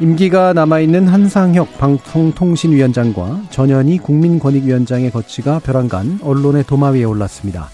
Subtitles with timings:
[0.00, 7.68] 임기가 남아있는 한상혁 방송통신위원장과 전현희 국민권익위원장의 거치가 벼랑간 언론의 도마 위에 올랐습니다.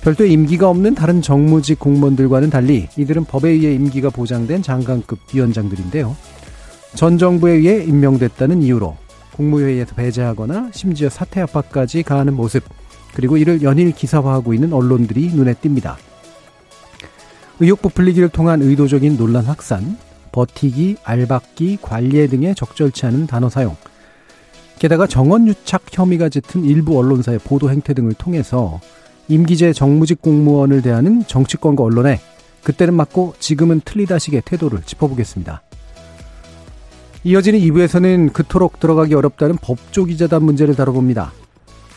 [0.00, 6.16] 별도의 임기가 없는 다른 정무직 공무원들과는 달리 이들은 법에 의해 임기가 보장된 장관급 위원장들인데요.
[6.96, 8.96] 전 정부에 의해 임명됐다는 이유로
[9.36, 12.64] 국무회의에서 배제하거나 심지어 사퇴 압박까지 가하는 모습
[13.14, 15.94] 그리고 이를 연일 기사화하고 있는 언론들이 눈에 띕니다.
[17.60, 19.96] 의혹 부풀리기를 통한 의도적인 논란 확산,
[20.32, 23.76] 버티기, 알박기, 관리에 등의 적절치 않은 단어 사용,
[24.78, 28.80] 게다가 정원 유착 혐의가 짙은 일부 언론사의 보도 행태 등을 통해서
[29.28, 32.18] 임기제 정무직 공무원을 대하는 정치권과 언론에
[32.62, 35.62] 그때는 맞고 지금은 틀리다식의 태도를 짚어보겠습니다.
[37.24, 41.32] 이어지는 2부에서는 그토록 들어가기 어렵다는 법조 기자단 문제를 다뤄봅니다.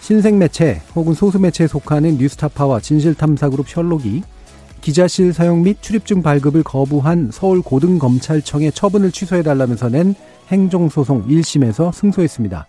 [0.02, 4.24] 신생 매체 혹은 소수 매체에 속하는 뉴스타파와 진실탐사그룹 셜록이
[4.84, 10.14] 기자실 사용 및 출입증 발급을 거부한 서울고등검찰청의 처분을 취소해달라면서 낸
[10.50, 12.68] 행정소송 1심에서 승소했습니다.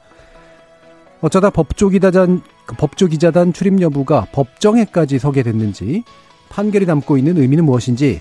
[1.21, 2.43] 어쩌다 법조기자단,
[2.79, 6.05] 법조기자단 출입 여부가 법정에까지 서게 됐는지,
[6.51, 8.21] 판결이 담고 있는 의미는 무엇인지,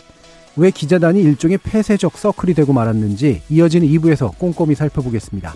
[0.56, 5.54] 왜 기자단이 일종의 폐쇄적 서클이 되고 말았는지 이어지는 2부에서 꼼꼼히 살펴보겠습니다.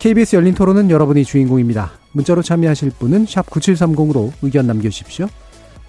[0.00, 1.92] KBS 열린 토론은 여러분이 주인공입니다.
[2.12, 5.28] 문자로 참여하실 분은 9730으로 의견 남겨주십시오.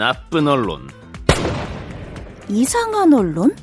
[0.00, 0.88] 나쁜 언론,
[2.48, 3.54] 이상한 언론?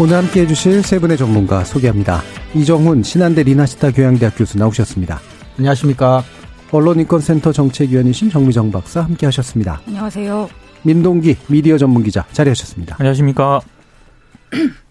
[0.00, 2.22] 오늘 함께 해주실 세 분의 전문가 소개합니다.
[2.52, 5.20] 이정훈 신한대 리나시타 교양대학 교수 나오셨습니다.
[5.58, 6.24] 안녕하십니까.
[6.72, 9.80] 언론인권센터 정책위원이신 정미정 박사 함께 하셨습니다.
[9.86, 10.48] 안녕하세요.
[10.82, 12.96] 민동기 미디어 전문기자 자리하셨습니다.
[12.98, 13.60] 안녕하십니까.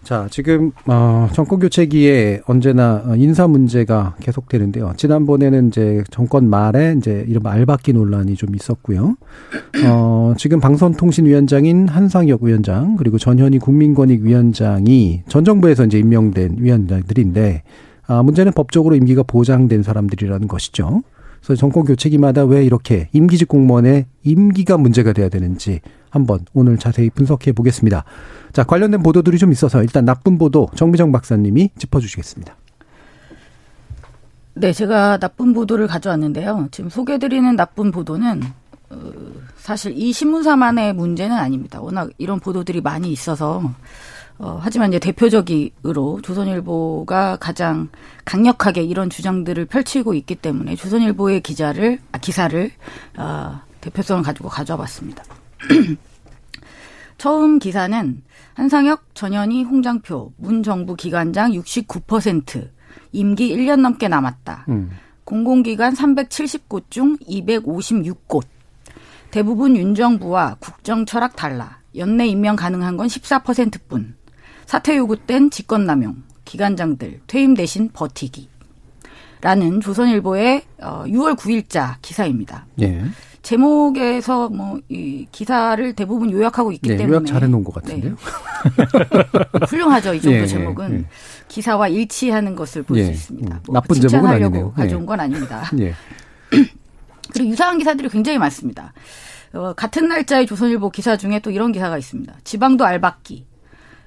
[0.02, 4.92] 자, 지금 어 정권 교체기에 언제나 인사 문제가 계속되는데요.
[4.96, 9.16] 지난번에는 이제 정권 말에 이제 이른바 알박기 논란이 좀 있었고요.
[9.84, 17.62] 어 지금 방송통신위원장인 한상혁 위원장 그리고 전현희 국민권익위원장이 전 정부에서 이제 임명된 위원장들인데
[18.06, 21.02] 아 문제는 법적으로 임기가 보장된 사람들이라는 것이죠.
[21.42, 25.80] 그래서 정권 교체기마다 왜 이렇게 임기직 공무원의 임기가 문제가 돼야 되는지
[26.10, 28.04] 한번 오늘 자세히 분석해 보겠습니다.
[28.52, 32.54] 자, 관련된 보도들이 좀 있어서 일단 나쁜 보도 정미정 박사님이 짚어 주시겠습니다.
[34.54, 36.68] 네, 제가 나쁜 보도를 가져왔는데요.
[36.70, 38.42] 지금 소개드리는 나쁜 보도는
[38.88, 39.12] 어,
[39.58, 41.80] 사실 이 신문사만의 문제는 아닙니다.
[41.80, 43.62] 워낙 이런 보도들이 많이 있어서
[44.38, 47.88] 어, 하지만 이제 대표적으로 조선일보가 가장
[48.24, 52.70] 강력하게 이런 주장들을 펼치고 있기 때문에 조선일보의 기자를 아, 기사를
[53.16, 55.22] 어, 대표성을 가지고 가져와 봤습니다.
[57.18, 58.22] 처음 기사는
[58.54, 62.70] 한상혁, 전현희, 홍장표, 문정부 기관장 69%
[63.12, 64.66] 임기 1년 넘게 남았다.
[64.68, 64.90] 음.
[65.24, 68.44] 공공기관 370곳 중 256곳.
[69.30, 71.80] 대부분 윤정부와 국정 철학 달라.
[71.96, 74.14] 연내 임명 가능한 건 14%뿐.
[74.66, 78.48] 사퇴 요구 땐 직권남용, 기관장들 퇴임 대신 버티기.
[79.40, 82.66] 라는 조선일보의 6월 어, 9일자 기사입니다.
[82.80, 83.04] 예.
[83.46, 88.14] 제목에서 뭐 이 기사를 대부분 요약하고 있기 네, 때문에 요약 잘해 놓은 것 같은데요.
[88.14, 89.66] 네.
[89.68, 91.04] 훌륭하죠 이 정도 예, 제목은 예, 예.
[91.48, 93.08] 기사와 일치하는 것을 볼수 예.
[93.10, 93.60] 있습니다.
[93.66, 94.82] 뭐 나쁜 칭찬하려고 예.
[94.82, 95.64] 가져온 건 아닙니다.
[95.78, 95.94] 예.
[97.32, 98.92] 그리고 유사한 기사들이 굉장히 많습니다.
[99.52, 102.32] 어, 같은 날짜의 조선일보 기사 중에 또 이런 기사가 있습니다.
[102.44, 103.46] 지방도 알박기,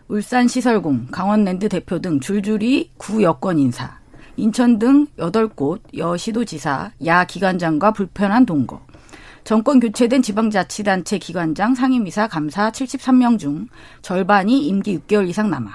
[0.07, 4.00] 울산 시설공, 강원랜드 대표 등 줄줄이 구 여권 인사,
[4.38, 8.81] 인천 등 8곳 여시도지사, 야 기관장과 불편한 동거,
[9.50, 13.68] 정권 교체된 지방자치단체 기관장, 상임이사, 감사 73명 중
[14.04, 15.72] 절반이 임기 6개월 이상 남아.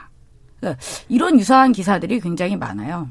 [0.60, 3.08] 그러니까 이런 유사한 기사들이 굉장히 많아요.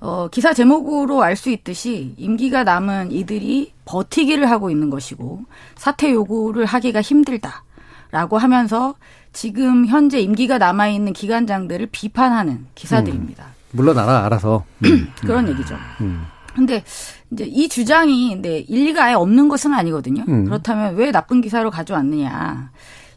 [0.00, 5.42] 어, 기사 제목으로 알 수 있듯이 임기가 남은 이들이 버티기를 하고 있는 것이고
[5.76, 8.94] 사퇴 요구를 하기가 힘들다라고 하면서
[9.34, 13.44] 지금 현재 임기가 남아 있는 기관장들을 비판하는 기사들입니다.
[13.44, 15.12] 음, 물러나라 알아서 음.
[15.20, 15.76] 그런 얘기죠.
[16.00, 16.24] 음.
[16.54, 16.84] 근데
[17.34, 20.24] 이제 이 주장이 네, 일리가 아예 없는 것은 아니거든요.
[20.28, 20.44] 음.
[20.44, 22.70] 그렇다면 왜 나쁜 기사로 가져왔느냐?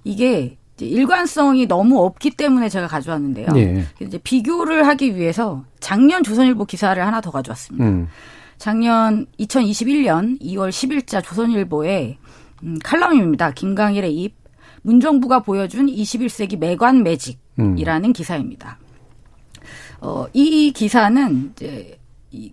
[0.03, 3.47] 이게 일관성이 너무 없기 때문에 제가 가져왔는데요.
[3.55, 3.85] 예.
[3.99, 7.85] 이제 비교를 하기 위해서 작년 조선일보 기사를 하나 더 가져왔습니다.
[7.85, 8.07] 음.
[8.57, 12.17] 작년 2021년 2월 10일자 조선일보의
[12.63, 13.51] 음, 칼럼입니다.
[13.51, 14.35] 김강일의 입
[14.81, 18.13] 문정부가 보여준 21세기 매관 매직이라는 음.
[18.13, 18.77] 기사입니다.
[19.99, 21.99] 어, 이 기사는 이제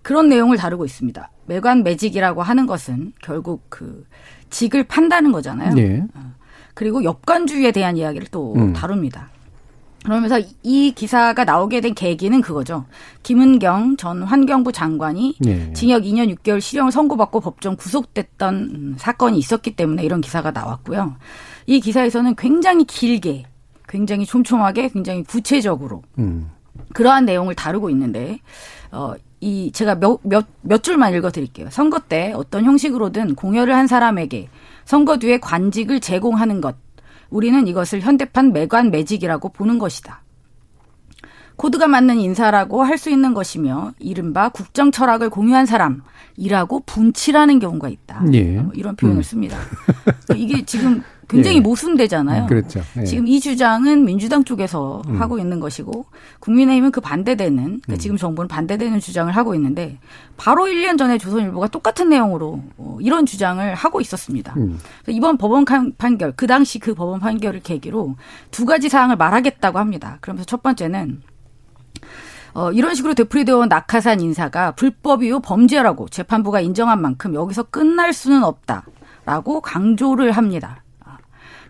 [0.03, 1.31] 그런 내용을 다루고 있습니다.
[1.47, 4.07] 매관 매직이라고 하는 것은 결국 그
[4.51, 5.75] 직을 판다는 거잖아요.
[5.75, 6.05] 네.
[6.75, 8.73] 그리고 역관주의에 대한 이야기를 또 음.
[8.73, 9.31] 다룹니다.
[10.05, 12.85] 그러면서 이 기사가 나오게 된 계기는 그거죠.
[13.23, 15.73] 김은경 전 환경부 장관이 네.
[15.73, 21.17] 징역 2년 6개월 실형을 선고받고 법정 구속됐던 사건이 있었기 때문에 이런 기사가 나왔고요.
[21.67, 23.45] 이 기사에서는 굉장히 길게,
[23.89, 26.51] 굉장히 촘촘하게, 굉장히 구체적으로 음.
[26.93, 28.41] 그러한 내용을 다루고 있는데
[28.93, 29.15] 어,
[29.45, 31.69] 이 제가 몇, 몇, 몇 줄만 읽어 드릴게요.
[31.71, 34.49] 선거 때 어떤 형식으로든 공여를 한 사람에게
[34.87, 36.77] 선거 뒤에 관직을 제공하는 것.
[37.29, 40.24] 우리는 이것을 현대판 매관 매직이라고 보는 것이다.
[41.57, 48.23] 코드가 맞는 인사라고 할 수 있는 것이며 이른바 국정 철학을 공유한 사람이라고 분치라는 경우가 있다.
[48.33, 48.61] 예.
[48.61, 49.23] 뭐 이런 표현을 음.
[49.23, 49.59] 씁니다.
[50.35, 51.61] 이게 지금 굉장히 예.
[51.61, 52.47] 모순되잖아요.
[52.47, 52.81] 그렇죠.
[52.99, 53.05] 예.
[53.05, 55.21] 지금 이 주장은 민주당 쪽에서 음.
[55.21, 56.07] 하고 있는 것이고
[56.41, 57.99] 국민의힘은 그 반대되는 그러니까 음.
[57.99, 59.99] 지금 정부는 반대되는 주장을 하고 있는데
[60.37, 64.55] 바로 1년 전에 조선일보가 똑같은 내용으로 어, 이런 주장을 하고 있었습니다.
[64.57, 64.79] 음.
[65.09, 65.65] 이번 법원
[65.99, 68.17] 판결 그 당시 그 법원 판결을 계기로
[68.51, 70.19] 두 가지 사항을 말하겠다고 합니다.
[70.21, 71.23] 그러면서 첫 번째는
[72.55, 78.45] 어, 이런 식으로 되풀이되어 온 낙하산 인사가 불법이요 범죄라고 재판부가 인정한 만큼 여기서 끝날 수는
[78.45, 80.83] 없다라고 강조를 합니다.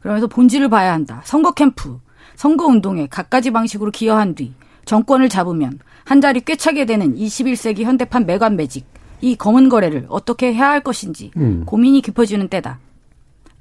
[0.02, 1.22] 그러면서 본질을 봐야 한다.
[1.24, 1.98] 선거 캠프,
[2.36, 4.52] 선거 운동에 갖가지 방식으로 기여한 뒤
[4.84, 8.86] 정권을 잡으면 한 자리 꿰차게 되는 21세기 현대판 매관 매직
[9.22, 11.62] 이 검은 거래를 어떻게 해야 할 것인지 음.
[11.64, 12.78] 고민이 깊어지는 때다.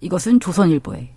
[0.01, 1.11] 이것은 조선일보의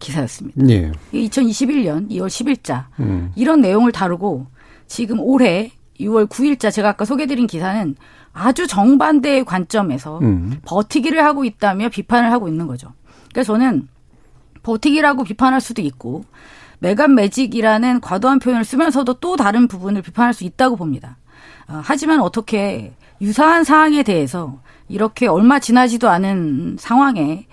[0.00, 0.68] 기사였습니다.
[0.70, 0.90] 예.
[1.14, 3.30] 2021년 2월 10일자 음.
[3.36, 4.48] 이런 내용을 다루고
[4.86, 7.94] 지금 올해 6월 9일자 제가 아까 소개드린 기사는
[8.32, 10.60] 아주 정반대의 관점에서 음.
[10.64, 12.92] 버티기를 하고 있다며 비판을 하고 있는 거죠.
[13.32, 13.88] 그래서 저는
[14.62, 16.24] 버티기라고 비판할 수도 있고
[16.78, 21.16] 매간 매직이라는 과도한 표현을 쓰면서도 또 다른 부분을 비판할 수 있다고 봅니다.
[21.68, 27.46] 어, 하지만 어떻게 유사한 사항에 대해서 이렇게 얼마 지나지도 않은 상황에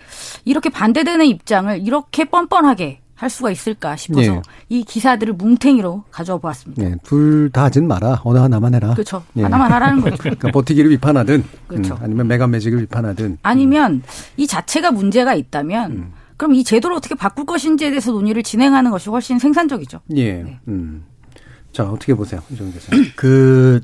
[0.46, 4.42] 이렇게 반대되는 입장을 이렇게 뻔뻔하게 할 수가 있을까 싶어서 네.
[4.70, 6.82] 이 기사들을 뭉탱이로 가져와 보았습니다.
[6.82, 8.22] 네, 둘다 하진 마라.
[8.24, 8.94] 어느 하나만 해라.
[8.94, 9.24] 그렇죠.
[9.34, 9.44] 네.
[9.44, 10.16] 하나만 하라는 거죠.
[10.18, 11.96] 그러니까 버티기를 비판하든 그렇죠.
[11.96, 14.04] 음, 아니면 메간 매직을 비판하든 아니면
[14.38, 16.12] 이 자체가 문제가 있다면 음.
[16.38, 20.00] 그럼 이 제도를 어떻게 바꿀 것인지에 대해서 논의를 진행하는 것이 훨씬 생산적이죠.
[20.16, 20.36] 예.
[20.44, 20.60] 네.
[20.70, 21.04] 음.
[21.74, 22.42] 자, 어떻게 보세요?
[22.50, 23.04] 이정 교수님.
[23.18, 23.82] 그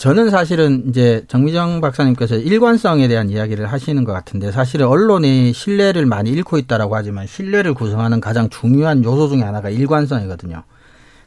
[0.00, 6.30] 저는 사실은 이제 정미정 박사님께서 일관성에 대한 이야기를 하시는 것 같은데 사실은 언론이 신뢰를 많이
[6.30, 10.62] 잃고 있다라고 하지만 신뢰를 구성하는 가장 중요한 요소 중에 하나가 일관성이거든요.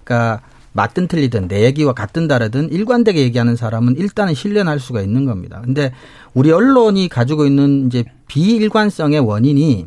[0.03, 5.25] 그러니까 맞든 틀리든 내 얘기와 같든 다르든 일관되게 얘기하는 사람은 일단은 신뢰는 할 수가 있는
[5.25, 5.61] 겁니다.
[5.63, 5.93] 근데
[6.33, 9.85] 우리 언론이 가지고 있는 이제 비일관성의 원인이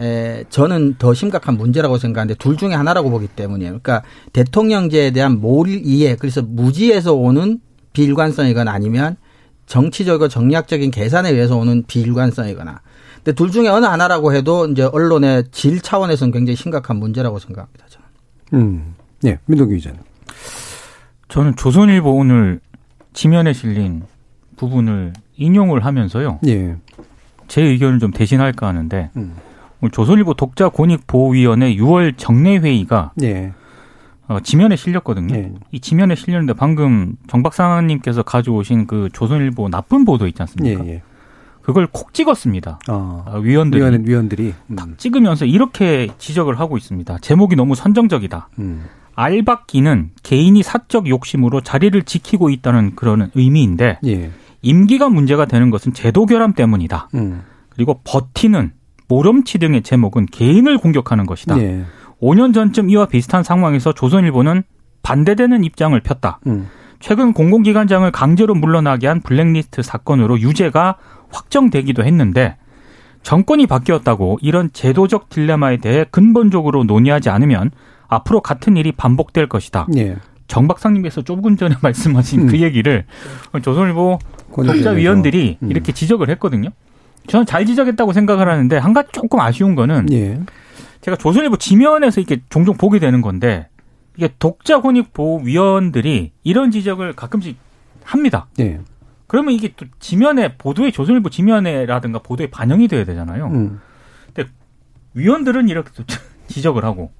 [0.00, 3.78] 에, 저는 더 심각한 문제라고 생각하는데 둘 중에 하나라고 보기 때문이에요.
[3.80, 7.60] 그러니까 대통령제에 대한 몰 이해, 그래서 무지에서 오는
[7.94, 9.16] 비일관성이거나 아니면
[9.66, 12.82] 정치적이고 정략적인 계산에 의해서 오는 비일관성이거나.
[13.16, 17.86] 근데 둘 중에 어느 하나라고 해도 이제 언론의 질 차원에서는 굉장히 심각한 문제라고 생각합니다.
[17.88, 18.06] 저는.
[18.52, 19.98] 음, 네, 민동기 기자는.
[21.28, 22.60] 저는 조선일보 오늘
[23.14, 24.02] 지면에 실린
[24.56, 26.40] 부분을 인용을 하면서요.
[26.46, 26.76] 예.
[27.48, 29.10] 제 의견을 좀 대신할까 하는데.
[29.16, 29.34] 음.
[29.92, 33.52] 조선일보 독자 권익 보호위원회 6월 정례 회의가 예.
[34.26, 35.34] 어, 지면에 실렸거든요.
[35.34, 35.52] 예.
[35.70, 40.84] 이 지면에 실렸는데 방금 정 박사님께서 가져오신 그 조선일보 나쁜 보도 있지 않습니까?
[40.86, 41.02] 예, 예.
[41.62, 42.78] 그걸 콕 찍었습니다.
[42.88, 44.76] 어, 위원들이 위원, 위원들이 음.
[44.76, 47.18] 딱 찍으면서 이렇게 지적을 하고 있습니다.
[47.18, 48.50] 제목이 너무 선정적이다.
[48.58, 48.84] 음.
[49.14, 54.30] 알박기는 개인이 사적 욕심으로 자리를 지키고 있다는 그런 의미인데 예.
[54.62, 57.10] 임기가 문제가 되는 것은 제도 결함 때문이다.
[57.14, 57.42] 음.
[57.70, 58.72] 그리고 버티는
[59.08, 61.56] 모렴치 등의 제목은 개인을 공격하는 것이다.
[62.20, 62.26] 네.
[62.26, 64.62] 5년 전쯤 이와 비슷한 상황에서 조선일보는
[65.02, 66.40] 반대되는 입장을 폈다.
[66.46, 66.68] 음.
[67.00, 70.96] 최근 공공기관장을 강제로 물러나게 한 블랙리스트 사건으로 유죄가
[71.30, 72.56] 확정되기도 했는데
[73.22, 77.70] 정권이 바뀌었다고 이런 제도적 딜레마에 대해 근본적으로 논의하지 않으면
[78.08, 79.86] 앞으로 같은 일이 반복될 것이다.
[79.90, 80.16] 네.
[80.46, 82.46] 정 박사님께서 조금 전에 말씀하신 음.
[82.46, 83.04] 그 얘기를
[83.62, 84.18] 조선일보
[84.54, 85.70] 독자위원들이 음.
[85.70, 86.70] 이렇게 지적을 했거든요.
[87.26, 90.38] 저는 잘 지적했다고 생각을 하는데 한 가지 조금 아쉬운 거는 예.
[91.04, 93.68] 제가 조선일보 지면에서 이렇게 종종 보게 되는 건데
[94.16, 97.58] 이게 독자 권익 보호 위원들이 이런 지적을 가끔씩
[98.02, 98.46] 합니다.
[98.58, 98.80] 예.
[99.26, 103.48] 그러면 이게 또 지면에 보도에 조선일보 지면에라든가 보도에 반영이 돼야 되잖아요.
[103.48, 103.80] 음.
[104.32, 104.48] 근데
[105.12, 106.04] 위원들은 이렇게 또
[106.48, 107.12] 지적을 하고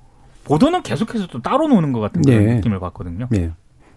[0.45, 2.55] 보도는 계속해서 또 따로 노는 것 같은 그런 네.
[2.55, 3.29] 느낌을 받거든요.
[3.31, 3.53] 네.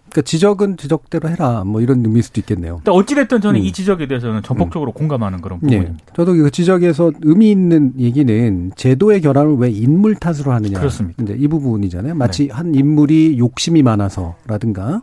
[0.10, 2.82] 그러니까 지적은 지적대로 해라 뭐 이런 의미일 수도 있겠네요.
[2.88, 3.66] 어찌됐든 저는 음.
[3.66, 4.94] 이 지적에 대해서는 전폭적으로 음.
[4.94, 5.78] 공감하는 그런 네.
[5.78, 6.06] 부분입니다.
[6.06, 6.14] 네.
[6.16, 10.80] 저도 그 지적에서 의미 있는 얘기는 제도의 결함을 왜 인물 탓으로 하느냐.
[10.80, 11.24] 그렇습니다.
[11.24, 12.16] 이제 이 부분이잖아요.
[12.16, 12.54] 마치 네.
[12.54, 15.02] 한 인물이 욕심이 많아서라든가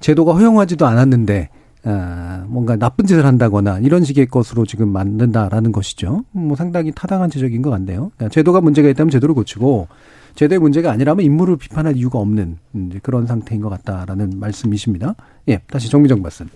[0.00, 1.50] 제도가 허용하지도 않았는데
[1.84, 6.24] 아, 뭔가 나쁜 짓을 한다거나 이런 식의 것으로 지금 만든다라는 것이죠.
[6.32, 8.10] 뭐 상당히 타당한 지적인 것 같네요.
[8.16, 9.88] 그러니까 제도가 문제가 있다면 제도를 고치고
[10.40, 12.56] 제도의 문제가 아니라면 인물을 비판할 이유가 없는
[13.02, 15.14] 그런 상태인 것 같다라는 말씀이십니다.
[15.48, 16.48] 예, 다시 정미정 말씀.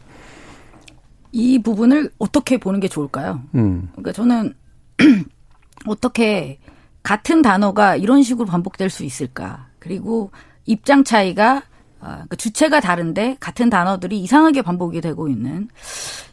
[1.33, 3.43] 이 부분을 어떻게 보는 게 좋을까요?
[3.55, 3.91] 음.
[3.93, 4.55] 그러니까 저는
[5.87, 6.59] 어떻게
[7.03, 9.67] 같은 단어가 이런 식으로 반복될 수 있을까?
[9.79, 10.31] 그리고
[10.65, 11.63] 입장 차이가
[12.01, 15.69] 아, 그러니까 주체가 다른데 같은 단어들이 이상하게 반복이 되고 있는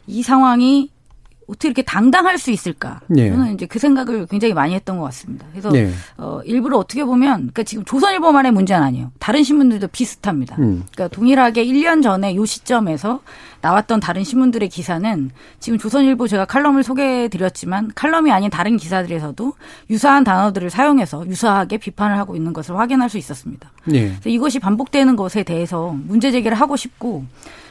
[0.06, 0.90] 이 상황이
[1.52, 3.00] 어떻게 이렇게 당당할 수 있을까?
[3.08, 3.30] 네.
[3.30, 5.46] 저는 이제 그 생각을 굉장히 많이 했던 것 같습니다.
[5.52, 5.92] 그래서 네.
[6.16, 9.12] 어, 일부러 어떻게 보면 그러니까 지금 조선일보만의 문제는 아니에요.
[9.18, 10.56] 다른 신문들도 비슷합니다.
[10.58, 10.84] 음.
[10.92, 13.20] 그러니까 동일하게 1년 전에 요 시점에서
[13.60, 15.30] 나왔던 다른 신문들의 기사는
[15.60, 19.52] 지금 조선일보 제가 칼럼을 소개해 드렸지만 칼럼이 아닌 다른 기사들에서도
[19.90, 23.70] 유사한 단어들을 사용해서 유사하게 비판을 하고 있는 것을 확인할 수 있었습니다.
[23.84, 24.08] 네.
[24.08, 27.24] 그래서 이것이 반복되는 것에 대해서 문제 제기를 하고 싶고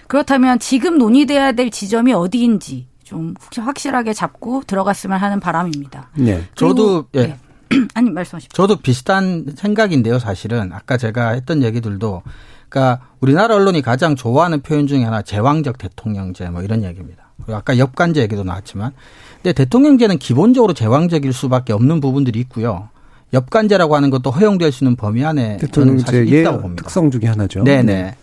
[0.08, 6.10] 그렇다면 지금 논의돼야 될 지점이 어디인지 좀 확실하게 잡고 들어갔으면 하는 바람입니다.
[6.16, 6.48] 네.
[6.56, 7.28] 저도 예.
[7.28, 7.38] 네.
[7.94, 8.56] 아니 말씀하십시오.
[8.56, 12.22] 저도 비슷한 생각인데요, 사실은 아까 제가 했던 얘기들도
[12.70, 17.32] 그러니까 우리나라 언론이 가장 좋아하는 표현 중에 하나 제왕적 대통령제 뭐 이런 얘기입니다.
[17.44, 18.94] 그리고 아까 역관제 얘기도 나왔지만
[19.36, 22.90] 근데 대통령제는 기본적으로 제왕적일 수밖에 없는 부분들이 있고요.
[23.34, 26.84] 역관제라고 하는 것도 허용될 수 있는 범위 안에 저는 사실 있다고 봅니다.
[26.84, 27.64] 특성 중에 하나죠.
[27.64, 28.16] 네네.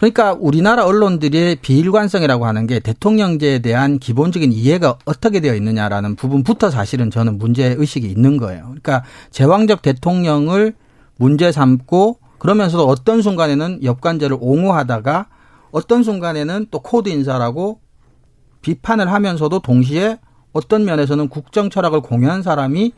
[0.00, 0.10] 네.
[0.10, 7.10] 그러니까 우리나라 언론들의 비일관성이라고 하는 게 대통령제에 대한 기본적인 이해가 어떻게 되어 있느냐라는 부분부터 사실은
[7.10, 8.62] 저는 문제 의식이 있는 거예요.
[8.64, 10.74] 그러니까 제왕적 대통령을
[11.18, 15.26] 문제 삼고 그러면서도 어떤 순간에는 엽관제를 옹호하다가
[15.70, 17.80] 어떤 순간에는 또 코드 인사라고
[18.62, 20.18] 비판을 하면서도 동시에
[20.52, 22.92] 어떤 면에서는 국정 철학을 공유한 사람이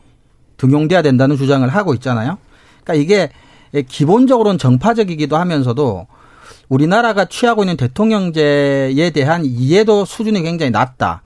[0.55, 2.37] 등용돼야 된다는 주장을 하고 있잖아요.
[2.83, 3.29] 그러니까 이게
[3.87, 6.07] 기본적으로는 정파적이기도 하면서도
[6.69, 11.21] 우리나라가 취하고 있는 대통령제에 대한 이해도 수준이 굉장히 낮다.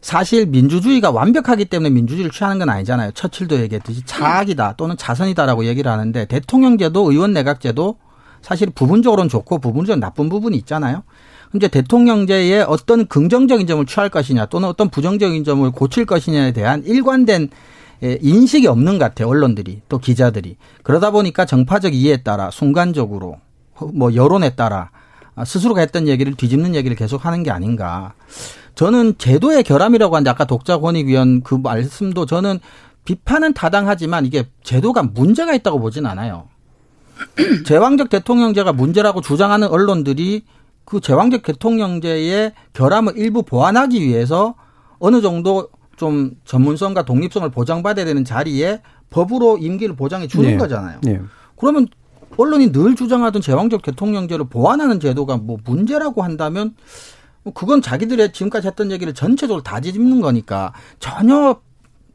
[0.00, 3.12] 사실 민주주의가 완벽하기 때문에 민주주의를 취하는 건 아니잖아요.
[3.12, 7.96] 처칠도 얘기했듯이 차악이다 또는 자선이다라고 얘기를 하는데 대통령제도 의원 내각제도
[8.40, 11.04] 사실 부분적으로는 좋고 부분적으로 나쁜 부분이 있잖아요.
[11.52, 17.50] 근데 대통령제에 어떤 긍정적인 점을 취할 것이냐 또는 어떤 부정적인 점을 고칠 것이냐에 대한 일관된
[18.02, 19.28] 인식이 없는 것 같아요.
[19.28, 20.56] 언론들이 또 기자들이.
[20.82, 23.36] 그러다 보니까 정파적 이해에 따라 순간적으로
[23.94, 24.90] 뭐 여론에 따라
[25.44, 28.14] 스스로가 했던 얘기를 뒤집는 얘기를 계속 하는 게 아닌가.
[28.74, 32.58] 저는 제도의 결함이라고 하는데 아까 독자 권익위원 그 말씀도 저는
[33.04, 36.48] 비판은 타당하지만 이게 제도가 문제가 있다고 보진 않아요.
[37.66, 40.44] 제왕적 대통령제가 문제라고 주장하는 언론들이
[40.84, 44.54] 그 제왕적 대통령제의 결함을 일부 보완하기 위해서
[44.98, 50.56] 어느 정도 좀 전문성과 독립성을 보장받아야 되는 자리에 법으로 임기를 보장해 주는 네.
[50.56, 51.00] 거잖아요.
[51.02, 51.20] 네.
[51.56, 51.86] 그러면
[52.36, 56.74] 언론이 늘 주장하던 제왕적 대통령제를 보완하는 제도가 뭐 문제라고 한다면
[57.42, 61.60] 뭐 그건 자기들의 지금까지 했던 얘기를 전체적으로 다 뒤집는 거니까 전혀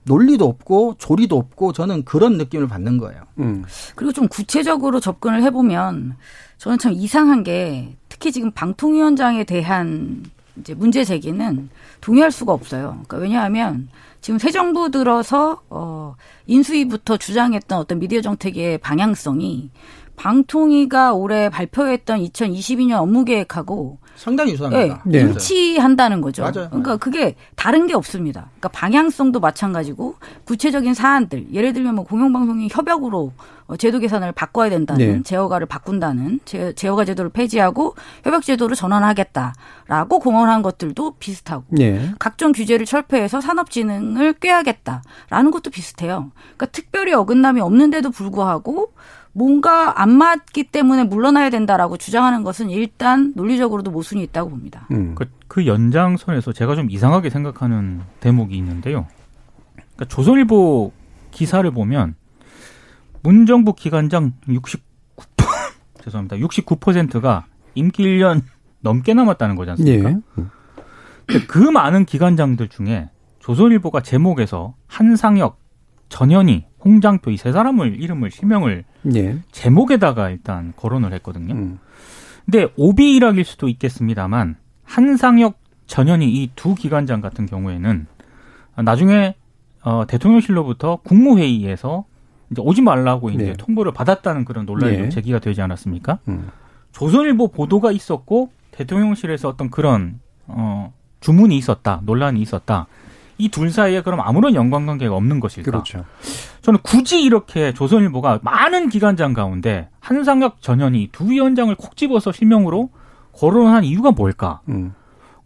[0.04, 3.22] 논리도 없고 조리도 없고 저는 그런 느낌을 받는 거예요.
[3.40, 3.64] 음.
[3.96, 6.16] 그리고 좀 구체적으로 접근을 해보면
[6.58, 10.24] 저는 참 이상한 게 특히 지금 방통위원장에 대한
[10.60, 11.70] 이제 문제 제기는
[12.02, 13.04] 동의할 수가 없어요.
[13.08, 13.90] 그러니까 왜냐하면
[14.22, 16.16] 지금 새 정부 들어서 어
[16.48, 19.70] 인수위부터 주장했던 어떤 미디어 정책의 방향성이
[20.18, 25.04] 방통위가 올해 발표했던 2022년 업무 계획하고 상당히 유사합니다.
[25.06, 26.42] 네, 일치한다는 거죠.
[26.42, 26.70] 맞아요.
[26.70, 28.50] 그러니까 그게 다른 게 없습니다.
[28.58, 33.32] 그러니까 방향성도 마찬가지고 구체적인 사안들 예를 들면 뭐 공영방송이 협약으로
[33.68, 35.24] 어, 제도 계산을 바꿔야 된다는 네.
[35.24, 42.12] 제어가를 바꾼다는 제, 제어가 제도를 폐지하고 협약 제도를 전환하겠다라고 공언한 것들도 비슷하고 네.
[42.18, 46.32] 각종 규제를 철폐해서 산업진흥을 꾀하겠다라는 것도 비슷해요.
[46.38, 48.94] 그러니까 특별히 어긋남이 없는데도 불구하고
[49.38, 54.88] 뭔가 안 맞기 때문에 물러나야 된다라고 주장하는 것은 일단 논리적으로도 모순이 있다고 봅니다.
[54.90, 55.14] 음.
[55.14, 59.06] 그, 그 연장선에서 제가 좀 이상하게 생각하는 대목이 있는데요.
[59.76, 60.92] 그러니까 조선일보
[61.30, 62.16] 기사를 보면
[63.22, 64.82] 문정부 기관장 69
[66.04, 66.38] 죄송합니다.
[66.38, 68.42] 69%가 임기 1년
[68.80, 70.10] 넘게 남았다는 거지 않습니까?
[70.10, 71.46] 예.
[71.48, 75.60] 그 많은 기관장들 중에 조선일보가 제목에서 한상혁,
[76.10, 78.84] 전현희, 홍장표 이 세 사람을 이름을 실명을
[79.16, 79.38] 예.
[79.52, 81.54] 제목에다가 일단 거론을 했거든요.
[81.54, 81.80] 음.
[82.46, 88.08] 근데 오비 일학일 수도 있겠습니다만 한상혁 전현희 이 두 기관장 같은 경우에는
[88.84, 89.36] 나중에
[89.84, 92.06] 어, 대통령실로부터 국무회의에서
[92.52, 93.54] 이제 오지 말라고 이제 네.
[93.54, 95.10] 통보를 받았다는 그런 논란이 네.
[95.10, 96.20] 제기가 되지 않았습니까?
[96.30, 96.50] 음.
[96.94, 102.88] 조선일보 보도가 있었고 대통령실에서 어떤 그런 어, 주문이 있었다, 논란이 있었다.
[103.38, 105.70] 이 둘 사이에 그럼 아무런 연관관계가 없는 것일까?
[105.72, 106.06] 그렇죠.
[106.62, 112.90] 저는 굳이 이렇게 조선일보가 많은 기관장 가운데 한상혁 전현희 두 위원장을 콕 집어서 실명으로
[113.34, 114.62] 거론한 이유가 뭘까?
[114.70, 114.94] 음.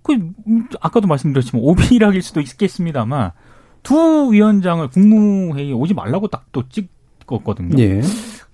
[0.03, 3.31] 그 음, 아까도 말씀드렸지만 오비락일 수도 있겠습니다만
[3.83, 7.77] 두 위원장을 국무회의에 오지 말라고 딱 또 찍었거든요.
[7.79, 8.01] 예.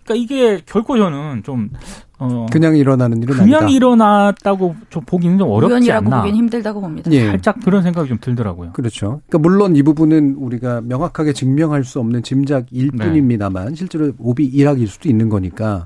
[0.04, 1.70] 그러니까 이게 결코 저는 좀
[2.20, 3.76] 어, 그냥 일어나는 일은 그냥 아니다.
[3.76, 6.18] 일어났다고 좀 보기는 좀 어렵지 않나.
[6.18, 7.12] 보기엔 힘들다고 봅니다.
[7.12, 7.28] 예.
[7.28, 8.72] 살짝 그런 생각이 좀 들더라고요.
[8.74, 9.22] 그렇죠.
[9.28, 13.06] 그러니까 물론 이 부분은 우리가 명확하게 증명할 수 없는 짐작일 네.
[13.06, 15.86] 뿐입니다만 실제로 오비 일학일 수도 있는 거니까.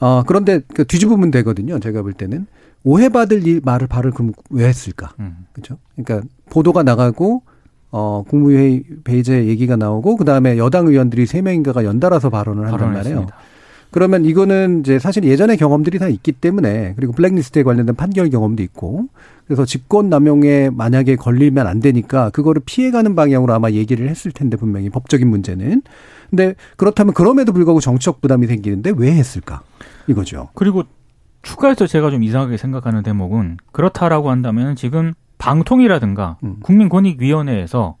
[0.00, 1.78] 어, 그런데 그 뒤집으면 되거든요.
[1.80, 2.46] 제가 볼 때는
[2.84, 5.12] 오해받을 이 말을 발을 그럼 왜 했을까?
[5.18, 5.46] 음.
[5.52, 5.78] 그렇죠.
[5.96, 7.42] 그러니까 보도가 나가고
[7.90, 13.16] 어, 국무회의 배제 얘기가 나오고 그다음에 여당 의원들이 세 명인가가 연달아서 발언을 한단 말이에요.
[13.18, 13.36] 했습니다.
[13.94, 19.06] 그러면 이거는 이제 사실 예전의 경험들이 다 있기 때문에 그리고 블랙리스트에 관련된 판결 경험도 있고
[19.46, 24.90] 그래서 집권 남용에 만약에 걸리면 안 되니까 그거를 피해가는 방향으로 아마 얘기를 했을 텐데 분명히
[24.90, 25.82] 법적인 문제는
[26.28, 29.62] 근데 그렇다면 그럼에도 불구하고 정치적 부담이 생기는데 왜 했을까
[30.08, 30.48] 이거죠.
[30.54, 30.82] 그리고
[31.42, 36.56] 추가해서 제가 좀 이상하게 생각하는 대목은 그렇다라고 한다면 지금 방통이라든가 음.
[36.64, 37.96] 국민권익위원회에서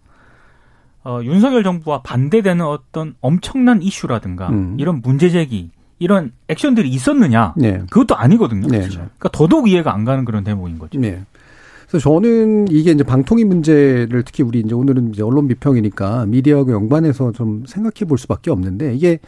[1.04, 4.76] 어, 윤석열 정부와 반대되는 어떤 엄청난 이슈라든가 음.
[4.80, 5.70] 이런 문제 제기
[6.04, 7.54] 이런 액션들이 있었느냐?
[7.56, 7.82] 네.
[7.90, 8.68] 그것도 아니거든요.
[8.68, 8.86] 네.
[8.86, 11.00] 그러니까 더더욱 이해가 안 가는 그런 대목인 거죠.
[11.00, 11.22] 네.
[11.88, 17.32] 그래서 저는 이게 이제 방통위 문제를 특히 우리 이제 오늘은 이제 언론 비평이니까 미디어하고 연관해서
[17.32, 19.18] 좀 생각해 볼 수밖에 없는데 이게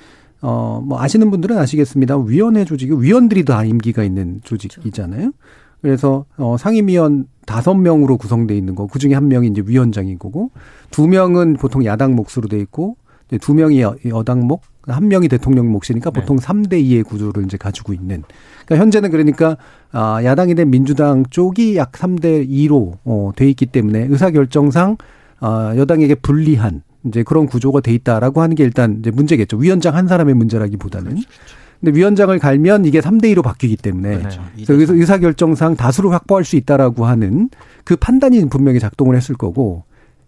[0.42, 2.18] 어 뭐 아시는 분들은 아시겠습니다.
[2.18, 5.32] 위원회 조직이 위원들이 다 임기가 있는 조직이잖아요.
[5.80, 10.50] 그래서 어 상임위원 다섯 명으로 구성돼 있는 거, 그 중에 한 명이 이제 위원장인 거고,
[10.90, 12.96] 두 명은 보통 야당 몫으로 돼 있고,
[13.40, 16.20] 두 명이 여당 몫, 한 명이 대통령 몫이니까 네.
[16.20, 16.46] 보통 네.
[16.46, 18.22] 3대 2의 구조를 이제 가지고 있는.
[18.64, 19.56] 그러니까 현재는 그러니까
[19.92, 24.96] 아 야당이 된 민주당 쪽이 약 3대 2로 어돼 있기 때문에 의사 결정상
[25.40, 29.56] 아 여당에게 불리한 이제 그런 구조가 돼 있다라고 하는 게 일단 이제 문제겠죠.
[29.56, 31.10] 위원장 한 사람의 문제라기보다는.
[31.10, 31.28] 그렇죠.
[31.28, 31.56] 그렇죠.
[31.80, 34.42] 근데 위원장을 갈면 이게 3대 2로 바뀌기 때문에 그렇죠.
[34.66, 37.50] 그래서 의사 결정상 다수를 확보할 수 있다라고 하는
[37.84, 39.84] 그 판단이 분명히 작동을 했을 거고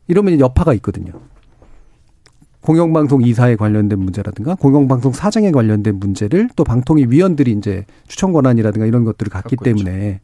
[0.09, 1.13] 이러면 여파가 있거든요.
[2.69, 9.05] 공영방송 이사에 관련된 문제라든가 공영방송 사장에 관련된 문제를 또 방통위 위원들이 이제 추천 권한이라든가 이런
[9.05, 10.21] 것들을 갖기 때문에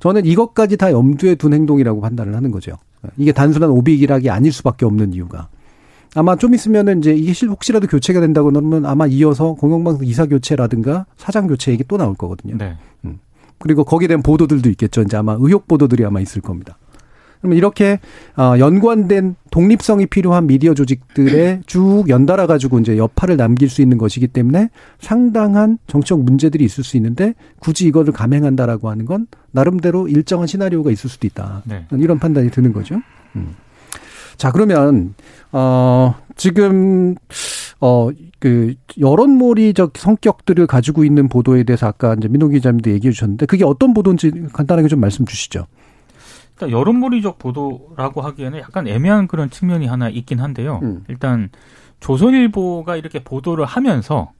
[0.00, 2.78] 저는 이것까지 다 염두에 둔 행동이라고 판단을 하는 거죠.
[3.18, 5.48] 이게 단순한 오비기락이 아닐 수밖에 없는 이유가.
[6.14, 11.46] 아마 좀 있으면은 이제 이게 혹시라도 교체가 된다고 그러면 아마 이어서 공영방송 이사 교체라든가 사장
[11.46, 12.56] 교체 얘기 또 나올 거거든요.
[12.56, 12.78] 네.
[13.04, 13.18] 음.
[13.58, 15.02] 그리고 거기에 대한 보도들도 있겠죠.
[15.02, 16.78] 이제 아마 의혹 보도들이 아마 있을 겁니다.
[17.42, 17.98] 그러면 이렇게
[18.36, 24.28] 어, 연관된 독립성이 필요한 미디어 조직들에 쭉 연달아 가지고 이제 여파를 남길 수 있는 것이기
[24.28, 30.90] 때문에 상당한 정치적 문제들이 있을 수 있는데 굳이 이거를 감행한다라고 하는 건 나름대로 일정한 시나리오가
[30.90, 31.62] 있을 수도 있다.
[31.66, 31.84] 네.
[31.92, 33.02] 이런 판단이 드는 거죠.
[33.36, 33.54] 음.
[34.38, 35.14] 자 그러면
[35.52, 37.16] 어 지금
[37.80, 38.10] 어
[38.42, 43.94] 그 여론몰이적 성격들을 가지고 있는 보도에 대해서 아까 이제 민호 기자님도 얘기해 주셨는데 그게 어떤
[43.94, 45.68] 보도인지 간단하게 좀 말씀 주시죠.
[46.62, 50.78] 일단 여론몰이적 보도라고 하기에는 약간 애매한 그런 측면이 하나 있긴 한데요.
[50.82, 51.04] 음.
[51.08, 51.50] 일단
[51.98, 54.30] 조선일보가 이렇게 보도를 하면서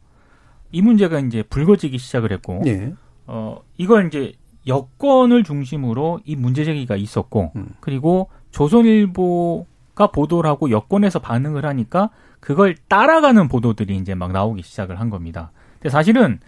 [0.70, 2.94] 이 문제가 이제 불거지기 시작을 했고, 네.
[3.26, 4.32] 어 이걸 이제
[4.66, 7.70] 여권을 중심으로 이 문제 제기가 있었고, 음.
[7.80, 15.10] 그리고 조선일보가 보도를 하고 여권에서 반응을 하니까 그걸 따라가는 보도들이 이제 막 나오기 시작을 한
[15.10, 15.50] 겁니다.
[15.74, 16.38] 근데 사실은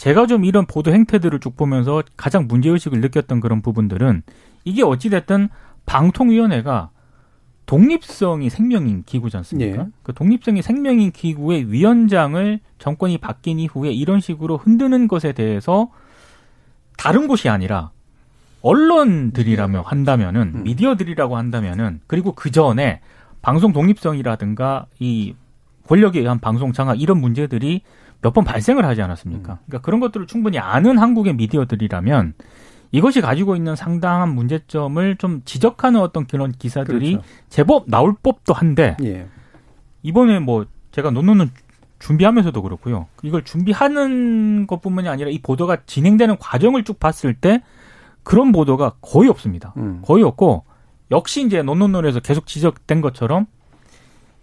[0.00, 4.22] 제가 좀 이런 보도 행태들을 쭉 보면서 가장 문제의식을 느꼈던 그런 부분들은
[4.64, 5.50] 이게 어찌됐든
[5.84, 6.88] 방통위원회가
[7.66, 9.82] 독립성이 생명인 기구지 않습니까?
[9.82, 9.86] 예.
[10.02, 15.90] 그 독립성이 생명인 기구의 위원장을 정권이 바뀐 이후에 이런 식으로 흔드는 것에 대해서
[16.96, 17.90] 다른 곳이 아니라
[18.62, 20.62] 언론들이라며 한다면은 음.
[20.62, 23.02] 미디어들이라고 한다면은 그리고 그 전에
[23.42, 25.34] 방송 독립성이라든가 이
[25.86, 27.82] 권력에 의한 방송 장악 이런 문제들이
[28.22, 29.52] 몇 번 발생을 하지 않았습니까?
[29.54, 29.58] 음.
[29.66, 32.34] 그러니까 그런 것들을 충분히 아는 한국의 미디어들이라면
[32.92, 37.28] 이것이 가지고 있는 상당한 문제점을 좀 지적하는 어떤 그런 기사들이 그렇죠.
[37.48, 39.26] 제법 나올 법도 한데 예.
[40.02, 41.50] 이번에 뭐 제가 논논은
[42.00, 43.06] 준비하면서도 그렇고요.
[43.22, 47.62] 이걸 준비하는 것뿐만이 아니라 이 보도가 진행되는 과정을 쭉 봤을 때
[48.22, 49.72] 그런 보도가 거의 없습니다.
[49.76, 50.00] 음.
[50.02, 50.64] 거의 없고
[51.10, 53.46] 역시 이제 논논논에서 계속 지적된 것처럼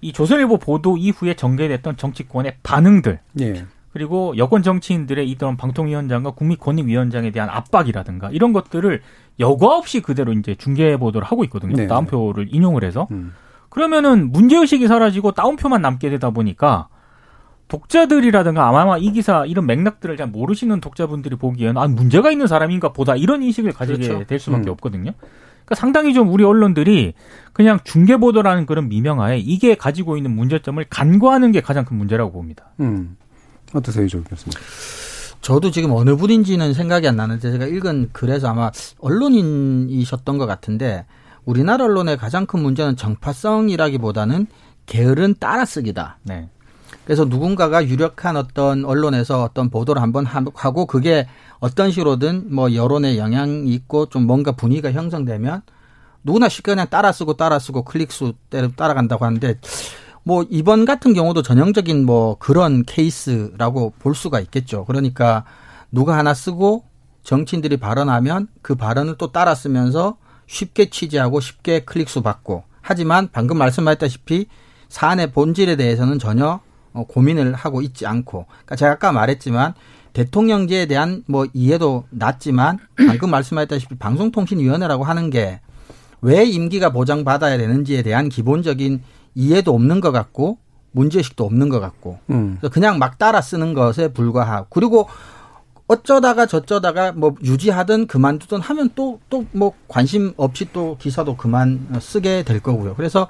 [0.01, 3.65] 이 조선일보 보도 이후에 전개됐던 정치권의 반응들 예.
[3.91, 9.01] 그리고 여권 정치인들의 이런 방통위원장과 국민권익위원장에 대한 압박이라든가 이런 것들을
[9.39, 11.75] 여과 없이 그대로 이제 중계 보도를 하고 있거든요.
[11.75, 11.87] 네.
[11.87, 13.07] 다운표를 인용을 해서.
[13.09, 13.33] 음.
[13.69, 16.89] 그러면은 문제 의식이 사라지고 다운표만 남게 되다 보니까
[17.67, 23.15] 독자들이라든가 아마 이 기사 이런 맥락들을 잘 모르시는 독자분들이 보기에는 아 문제가 있는 사람인가 보다
[23.15, 24.25] 이런 인식을 가지게 그렇죠.
[24.25, 24.71] 될 수밖에 음.
[24.73, 25.11] 없거든요.
[25.67, 27.13] 그러니까 상당히 좀 우리 언론들이
[27.51, 32.71] 그냥 중계 보도라는 그런 미명하에 이게 가지고 있는 문제점을 간과하는 게 가장 큰 문제라고 봅니다.
[32.79, 33.17] 음.
[33.73, 34.57] 어떠세요, 조 교수님?
[35.41, 41.05] 저도 지금 어느 분인지는 생각이 안 나는데 제가 읽은 글에서 아마 언론인이셨던 것 같은데
[41.43, 44.47] 우리나라 언론의 가장 큰 문제는 정파성이라기보다는
[44.85, 46.19] 게으른 따라쓰기다.
[46.23, 46.49] 네.
[47.07, 51.25] 그래서 누군가가 유력한 어떤 언론에서 어떤 보도를 한번 하고 그게
[51.59, 55.61] 어떤 식으로든 뭐 여론에 영향이 있고 좀 뭔가 분위기가 형성되면
[56.25, 58.33] 누구나 쉽게 그냥 따라 쓰고 따라 쓰고 클릭수
[58.75, 59.57] 따라간다고 하는데
[60.23, 64.83] 뭐 이번 같은 경우도 전형적인 뭐 그런 케이스라고 볼 수가 있겠죠.
[64.83, 65.45] 그러니까
[65.93, 66.83] 누가 하나 쓰고
[67.23, 74.47] 정치인들이 발언하면 그 발언을 또 따라 쓰면서 쉽게 취재하고 쉽게 클릭수 받고 하지만 방금 말씀하셨다시피
[74.89, 76.59] 사안의 본질에 대해서는 전혀 어,
[77.05, 79.73] 고민을 하고 있지 않고 그러니까 제가 아까 말했지만
[80.13, 85.59] 대통령제에 대한 뭐 이해도 낮지만 방금 말씀하셨다시피 방송통신위원회라고 하는 게
[86.21, 89.01] 왜 임기가 보장받아야 되는지에 대한 기본적인
[89.35, 90.57] 이해도 없는 것 같고
[90.91, 92.57] 문제의식도 없는 것 같고 음.
[92.71, 95.07] 그냥 막 따라 쓰는 것에 불과하고 그리고
[95.87, 102.43] 어쩌다가 저쩌다가 뭐 유지하든 그만두든 하면 또 또 뭐 관심 없이 또 기사도 그만 쓰게
[102.43, 102.95] 될 거고요.
[102.95, 103.27] 그래서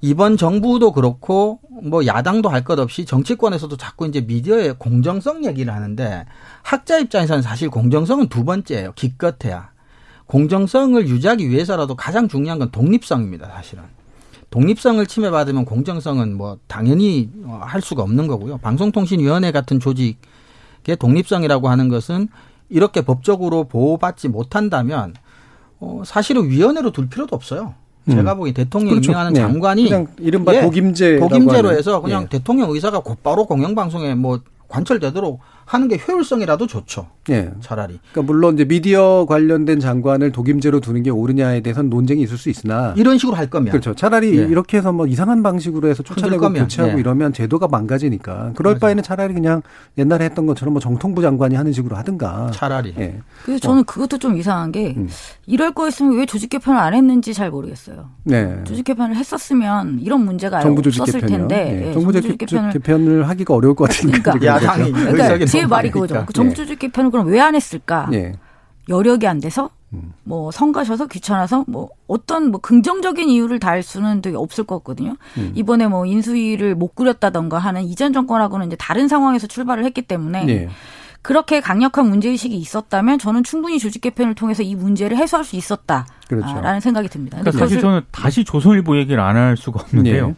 [0.00, 6.26] 이번 정부도 그렇고 뭐 야당도 할 것 없이 정치권에서도 자꾸 이제 미디어의 공정성 얘기를 하는데
[6.62, 8.92] 학자 입장에서는 사실 공정성은 두 번째예요.
[8.94, 9.70] 기껏해야.
[10.26, 13.82] 공정성을 유지하기 위해서라도 가장 중요한 건 독립성입니다, 사실은.
[14.50, 18.58] 독립성을 침해받으면 공정성은 뭐 당연히 어, 할 수가 없는 거고요.
[18.58, 22.28] 방송통신위원회 같은 조직의 독립성이라고 하는 것은
[22.68, 25.14] 이렇게 법적으로 보호받지 못한다면
[25.80, 27.74] 어 사실은 위원회로 둘 필요도 없어요.
[28.10, 28.38] 제가 음.
[28.38, 29.12] 보기 대통령 그렇죠.
[29.12, 29.40] 임명하는 네.
[29.40, 32.28] 장관이 그냥 이른바 예, 독임제 독임제로 해서 그냥 예.
[32.28, 37.06] 대통령 의사가 곧바로 공영방송에 뭐 관철되도록 하는 게 효율성이라도 좋죠.
[37.30, 37.50] 예.
[37.60, 37.98] 차라리.
[38.12, 42.94] 그러니까 물론 이제 미디어 관련된 장관을 독임제로 두는 게 옳으냐에 대해서는 논쟁이 있을 수 있으나
[42.96, 43.94] 이런 식으로 할 거면 그렇죠.
[43.94, 44.42] 차라리 예.
[44.42, 47.00] 이렇게 해서 뭐 이상한 방식으로 해서 쫓아내고 교체하고 예.
[47.00, 48.86] 이러면 제도가 망가지니까 그럴 맞아.
[48.86, 49.62] 바에는 차라리 그냥
[49.98, 52.50] 옛날에 했던 것처럼 뭐 정통부 장관이 하는 식으로 하든가.
[52.52, 52.94] 차라리.
[52.98, 53.18] 예.
[53.44, 55.08] 그래서 저는 그것도 좀 이상한 게 음.
[55.46, 58.08] 이럴 거였으면 왜 조직 개편을 안 했는지 잘 모르겠어요.
[58.24, 58.58] 네.
[58.64, 61.48] 조직 개편을 했었으면 이런 문제가 정부 조직 없었을 개편이요?
[61.48, 61.88] 텐데.
[61.88, 61.92] 예.
[61.92, 64.32] 정부 조직 개편을, 개편을 하기가 어려울 것 같으니까.
[64.32, 66.24] 그러니까 야당이 그러니까 제 말이 그거죠.
[66.26, 68.08] 그 정치조직 개편을 그럼 왜 안 했을까?
[68.12, 68.32] 예.
[68.88, 70.12] 여력이 안 돼서 음.
[70.24, 75.16] 뭐 성가셔서 귀찮아서 뭐 어떤 뭐 긍정적인 이유를 달 수는 되게 없을 것 같거든요.
[75.38, 75.52] 음.
[75.54, 80.68] 이번에 뭐 인수위를 못 꾸렸다던가 하는 이전 정권하고는 이제 다른 상황에서 출발을 했기 때문에 예.
[81.22, 86.80] 그렇게 강력한 문제의식이 있었다면 저는 충분히 조직 개편을 통해서 이 문제를 해소할 수 있었다라는 그렇죠.
[86.80, 87.38] 생각이 듭니다.
[87.40, 90.28] 그러니까 사실 저는 다시 조선일보 얘기를 안 할 수가 없는데요.
[90.28, 90.34] 예.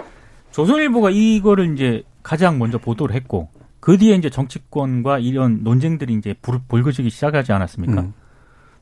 [0.50, 3.48] 조선일보가 이거를 이제 가장 먼저 보도를 했고
[3.82, 8.02] 그 뒤에 이제 정치권과 이런 논쟁들이 이제 불, 불거지기 시작하지 않았습니까?
[8.02, 8.14] 음.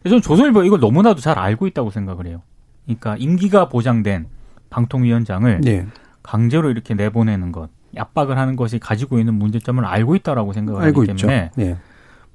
[0.04, 2.42] 저는 조선일보 이걸 너무나도 잘 알고 있다고 생각을 해요.
[2.84, 4.26] 그러니까 임기가 보장된
[4.68, 5.86] 방통위원장을 네.
[6.22, 11.14] 강제로 이렇게 내보내는 것, 압박을 하는 것이 가지고 있는 문제점을 알고 있다라고 생각을 알고 하기
[11.14, 11.78] 때문에 네.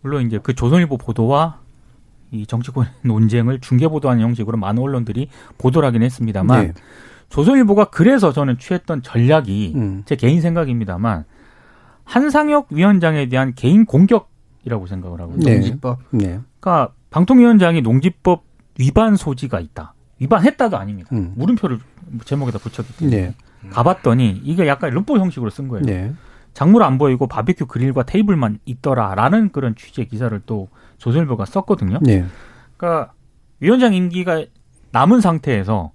[0.02, 1.60] 물론 이제 그 조선일보 보도와
[2.32, 6.74] 이 정치권 논쟁을 중계 보도하는 형식으로 많은 언론들이 보도를 하긴 했습니다만 네.
[7.30, 10.02] 조선일보가 그래서 저는 취했던 전략이 음.
[10.06, 11.26] 제 개인 생각입니다만
[12.06, 15.56] 한상혁 위원장에 대한 개인 공격이라고 생각을 하고 네.
[15.56, 16.00] 농지법.
[16.12, 16.40] 네.
[16.60, 18.44] 그러니까 방통위원장이 농지법
[18.80, 19.94] 위반 소지가 있다.
[20.20, 21.10] 위반했다도 아닙니다.
[21.14, 21.34] 음.
[21.36, 21.80] 물음표를
[22.24, 23.34] 제목에다 붙였기 때문에 네.
[23.70, 25.86] 가봤더니 이게 약간 lum법 형식으로 쓴 거예요.
[25.86, 26.14] 네.
[26.54, 32.00] 작물 안 보이고 바비큐 그릴과 테이블만 있더라라는 그런 취재 기사를 또 조선일보가 썼거든요.
[32.02, 32.26] 네.
[32.78, 33.12] 그러니까
[33.60, 34.46] 위원장 임기가
[34.92, 35.92] 남은 상태에서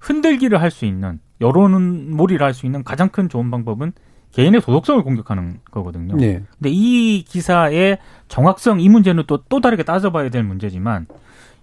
[0.00, 3.92] 흔들기를 할 수 있는 여론몰이를 할 수 있는 가장 큰 좋은 방법은
[4.32, 6.16] 개인의 도덕성을 공격하는 거거든요.
[6.16, 6.42] 네.
[6.58, 11.06] 근데 이 기사의 정확성 이 문제는 또 또 다르게 따져봐야 될 문제지만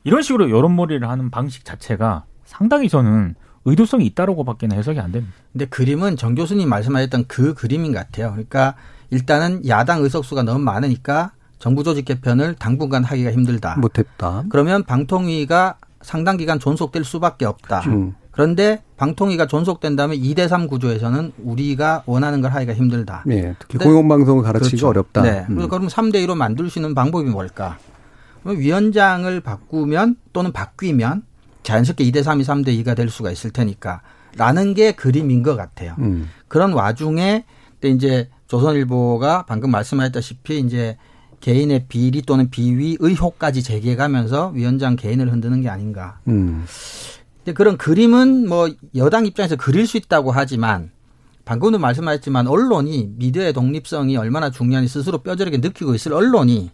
[0.04, 5.34] 이런 식으로 여론몰이를 하는 방식 자체가 상당히 저는 의도성이 있다라고밖에 해석이 안 됩니다.
[5.52, 8.32] 근데 그림은 정 교수님 말씀하셨던 그 그림인 것 같아요.
[8.32, 8.76] 그러니까
[9.10, 13.78] 일단은 야당 의석수가 너무 많으니까 정부 조직 개편을 당분간 하기가 힘들다.
[13.78, 14.44] 못했다.
[14.50, 17.80] 그러면 방통위가 상당 기간 존속될 수밖에 없다.
[17.88, 18.16] 음.
[18.34, 23.24] 그런데 방통위가 존속된다면 2대 3 구조에서는 우리가 원하는 걸 하기가 힘들다.
[23.28, 24.88] 네, 특히 공영방송을 가르치기가 그렇죠.
[24.88, 25.22] 어렵다.
[25.22, 25.46] 네.
[25.50, 25.70] 음.
[25.70, 27.78] 그럼 3대 2로 만들 수 있는 방법이 뭘까?
[28.44, 31.24] 위원장을 바꾸면 또는 바뀌면
[31.62, 34.02] 자연스럽게 2대 3이 3대 2가 될 수가 있을 테니까
[34.36, 35.96] 라는 게 그림인 것 같아요.
[36.00, 36.28] 음.
[36.48, 37.46] 그런 와중에
[37.84, 40.98] 이제 조선일보가 방금 말씀하셨다시피 이제
[41.40, 46.20] 개인의 비리 또는 비위 의혹까지 제기해가면서 위원장 개인을 흔드는 게 아닌가.
[46.28, 46.66] 음.
[47.44, 50.92] 근데 그런 그림은 뭐 여당 입장에서 그릴 수 있다고 하지만
[51.46, 56.72] 방금도 말씀하셨지만 언론이 미디어의 독립성이 얼마나 중요한지 스스로 뼈저리게 느끼고 있을 언론이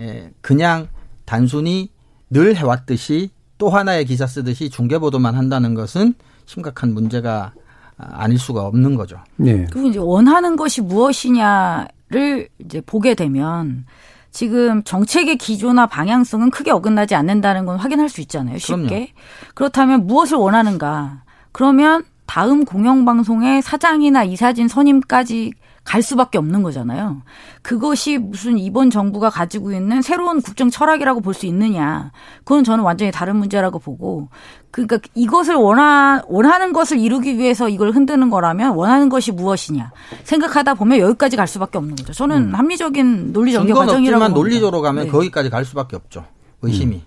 [0.00, 0.88] 예, 그냥
[1.24, 1.90] 단순히
[2.30, 6.14] 늘 해왔듯이 또 하나의 기사 쓰듯이 중계 보도만 한다는 것은
[6.46, 7.52] 심각한 문제가
[7.96, 9.18] 아닐 수가 없는 거죠.
[9.36, 9.66] 네.
[9.70, 13.86] 그리고 이제 원하는 것이 무엇이냐를 이제 보게 되면
[14.30, 18.58] 지금 정책의 기조나 방향성은 크게 어긋나지 않는다는 건 확인할 수 있잖아요.
[18.58, 18.86] 쉽게.
[18.86, 19.06] 그럼요.
[19.54, 21.22] 그렇다면 무엇을 원하는가?
[21.52, 25.52] 그러면 다음 공영방송의 사장이나 이사진 선임까지
[25.86, 27.22] 갈 수밖에 없는 거잖아요.
[27.62, 32.10] 그것이 무슨 이번 정부가 가지고 있는 새로운 국정 철학이라고 볼 수 있느냐.
[32.44, 34.28] 그건 저는 완전히 다른 문제라고 보고.
[34.70, 39.92] 그러니까 이것을 원하, 원하는 것을 이루기 위해서 이걸 흔드는 거라면 원하는 것이 무엇이냐.
[40.24, 42.12] 생각하다 보면 여기까지 갈 수밖에 없는 거죠.
[42.12, 42.54] 저는 음.
[42.54, 44.24] 합리적인 논리 전개 과정이라고.
[44.24, 45.10] 없지만 논리적으로 가면 네.
[45.10, 46.24] 거기까지 갈 수밖에 없죠.
[46.62, 46.96] 의심이.
[46.96, 47.02] 음.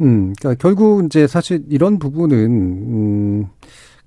[0.00, 3.46] 음, 그러니까 결국 이제 사실 이런 부분은 음,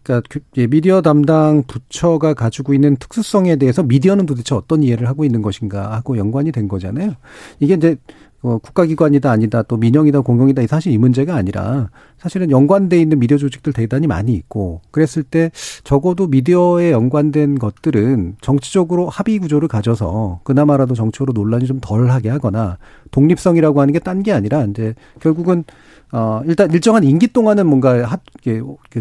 [0.08, 5.26] 그러니까 그, 예, 미디어 담당 부처가 가지고 있는 특수성에 대해서 미디어는 도대체 어떤 이해를 하고
[5.26, 7.14] 있는 것인가 하고 연관이 된 거잖아요.
[7.60, 7.98] 이게 이제
[8.44, 11.90] 어, 국가기관이다 아니다 또 민영이다 공영이다 사실 이 문제가 아니라
[12.20, 15.50] 사실은 연관돼 있는 미디어 조직들 대단히 많이 있고 그랬을 때
[15.84, 22.78] 적어도 미디어에 연관된 것들은 정치적으로 합의 구조를 가져서 그나마라도 정치적으로 논란이 좀 덜하게 하거나
[23.12, 25.64] 독립성이라고 하는 게 딴 게 아니라 이제 결국은
[26.12, 28.18] 어, 일단 일정한 임기 동안은 뭔가 하,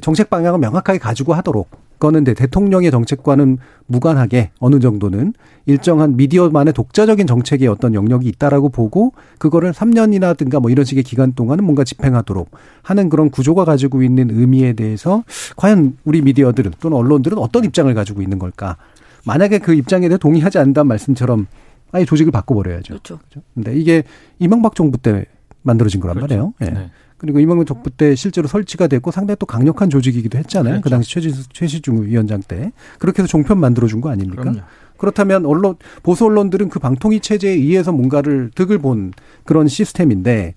[0.00, 5.32] 정책 방향을 명확하게 가지고 하도록 그거는 데 대통령의 정책과는 무관하게 어느 정도는
[5.64, 11.64] 일정한 미디어만의 독자적인 정책의 어떤 영역이 있다라고 보고 그거를 3년이나든가 뭐 이런 식의 기간 동안은
[11.64, 12.50] 뭔가 집행하도록
[12.82, 15.24] 하는 그런 구조가 가지고 있는 의미에 대해서
[15.56, 18.76] 과연 우리 미디어들은 또는 언론들은 어떤 입장을 가지고 있는 걸까?
[19.24, 21.46] 만약에 그 입장에 대해 동의하지 않는다는 말씀처럼
[21.92, 22.94] 아예 조직을 바꿔버려야죠.
[22.94, 23.18] 그렇죠.
[23.18, 23.40] 그렇죠?
[23.54, 24.02] 근데 이게
[24.38, 25.24] 이명박 정부 때
[25.66, 26.34] 만들어진 거란 그렇죠.
[26.34, 26.54] 말이에요.
[26.62, 26.66] 예.
[26.66, 26.90] 네.
[27.18, 30.74] 그리고 이명박 정부 때 실제로 설치가 됐고 상당히 또 강력한 조직이기도 했잖아요.
[30.74, 30.82] 그렇죠.
[30.82, 32.72] 그 당시 최지, 최시중 위원장 때.
[32.98, 34.42] 그렇게 해서 종편 만들어준 거 아닙니까?
[34.42, 34.60] 그럼요.
[34.98, 39.12] 그렇다면 언론 보수 언론들은 그 방통위 체제에 의해서 뭔가를 득을 본
[39.44, 40.54] 그런 시스템인데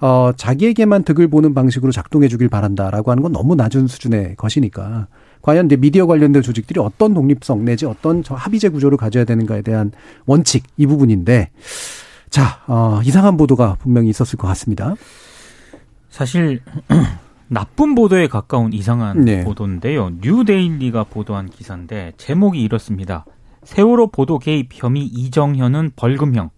[0.00, 5.08] 어 자기에게만 득을 보는 방식으로 작동해 주길 바란다라고 하는 건 너무 낮은 수준의 것이니까
[5.42, 9.90] 과연 이제 미디어 관련된 조직들이 어떤 독립성 내지 어떤 합의제 구조를 가져야 되는가에 대한
[10.26, 11.50] 원칙 이 부분인데
[12.30, 14.94] 자, 어, 이상한 보도가 분명히 있었을 것 같습니다.
[16.08, 16.60] 사실
[17.48, 19.44] 나쁜 보도에 가까운 이상한 네.
[19.44, 20.10] 보도인데요.
[20.20, 23.24] 뉴데일리가 보도한 기사인데 제목이 이렇습니다.
[23.64, 26.50] 세월호 보도 개입 혐의 이정현은 벌금형.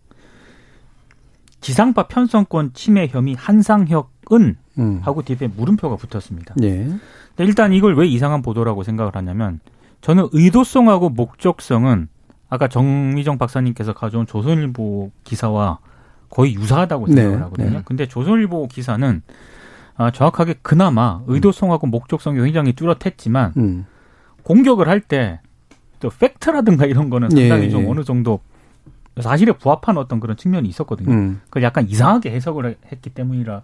[1.62, 5.00] 지상파 편성권 침해 혐의 한상혁은 음.
[5.02, 6.54] 하고 뒤에 물음표가 붙었습니다.
[6.58, 6.88] 네.
[7.38, 9.60] 일단 이걸 왜 이상한 보도라고 생각을 하냐면
[10.02, 12.08] 저는 의도성하고 목적성은
[12.52, 15.78] 아까 정미정 박사님께서 가져온 조선일보 기사와
[16.28, 17.70] 거의 유사하다고 생각을 네, 하거든요.
[17.70, 17.82] 네.
[17.84, 19.22] 근데 조선일보 기사는
[19.96, 23.86] 아, 정확하게 그나마 의도성하고 목적성이 굉장히 뚜렷했지만 음.
[24.42, 25.40] 공격을 할 때
[26.02, 27.86] 또 팩트라든가 이런 거는 상당히 예, 좀 예.
[27.88, 28.40] 어느 정도
[29.20, 31.12] 사실에 부합한 어떤 그런 측면이 있었거든요.
[31.12, 31.40] 음.
[31.44, 33.62] 그걸 약간 이상하게 해석을 했기 때문이라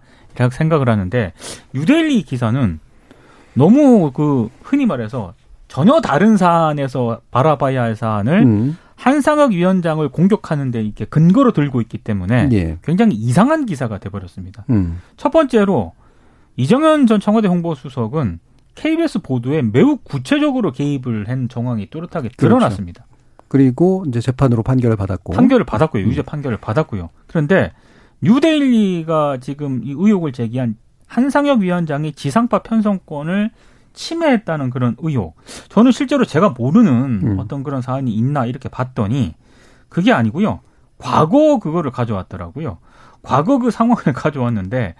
[0.49, 1.33] 생각을 하는데
[1.75, 2.79] 유데일리 기사는
[3.55, 5.33] 너무 그 흔히 말해서
[5.69, 8.77] 전혀 다른 사안에서 바라봐야 할 사안을 음.
[8.95, 12.77] 한상혁 위원장을 공격하는데 이렇게 근거로 들고 있기 때문에 예.
[12.83, 14.65] 굉장히 이상한 기사가 돼버렸습니다.
[14.71, 14.99] 음.
[15.15, 15.93] 첫 번째로
[16.57, 18.39] 이정현 전 청와대 홍보수석은
[18.75, 22.37] KBS 보도에 매우 구체적으로 개입을 한 정황이 뚜렷하게 그렇죠.
[22.37, 23.05] 드러났습니다.
[23.05, 23.45] 그렇죠.
[23.47, 26.03] 그리고 이제 재판으로 판결을 받았고 판결을 받았고요.
[26.03, 26.23] 유죄 음.
[26.25, 27.09] 판결을 받았고요.
[27.27, 27.71] 그런데
[28.21, 30.75] 뉴데일리가 지금 이 의혹을 제기한
[31.07, 33.51] 한상혁 위원장이 지상파 편성권을
[33.93, 35.35] 침해했다는 그런 의혹.
[35.69, 37.39] 저는 실제로 제가 모르는 음.
[37.39, 39.35] 어떤 그런 사안이 있나 이렇게 봤더니
[39.89, 40.61] 그게 아니고요.
[40.97, 42.77] 과거 그거를 가져왔더라고요.
[43.21, 44.95] 과거 그 상황을 가져왔는데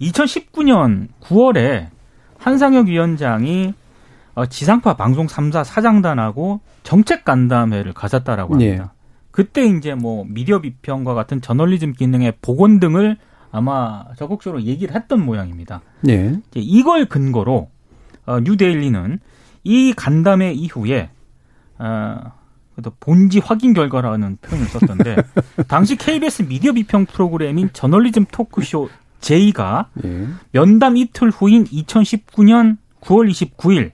[0.00, 1.88] 2019년 9월에
[2.38, 3.74] 한상혁 위원장이
[4.34, 8.82] 어, 지상파 방송 3사 사장단하고 정책 간담회를 가졌다라고 합니다.
[8.84, 8.90] 네.
[9.30, 13.16] 그때 이제 뭐 미디어 비평과 같은 저널리즘 기능의 복원 등을
[13.50, 15.80] 아마 적극적으로 얘기를 했던 모양입니다.
[16.00, 16.40] 네.
[16.54, 17.70] 이걸 근거로
[18.26, 19.18] 어, 뉴데일리는
[19.64, 21.10] 이 간담회 이후에
[21.78, 22.16] 어,
[23.00, 25.16] 본지 확인 결과라는 표현을 썼던데
[25.68, 28.88] 당시 KBS 미디어 비평 프로그램인 저널리즘 토크쇼
[29.20, 30.26] 제이가 예.
[30.52, 33.92] 면담 이틀 후인 2019년 9월 29일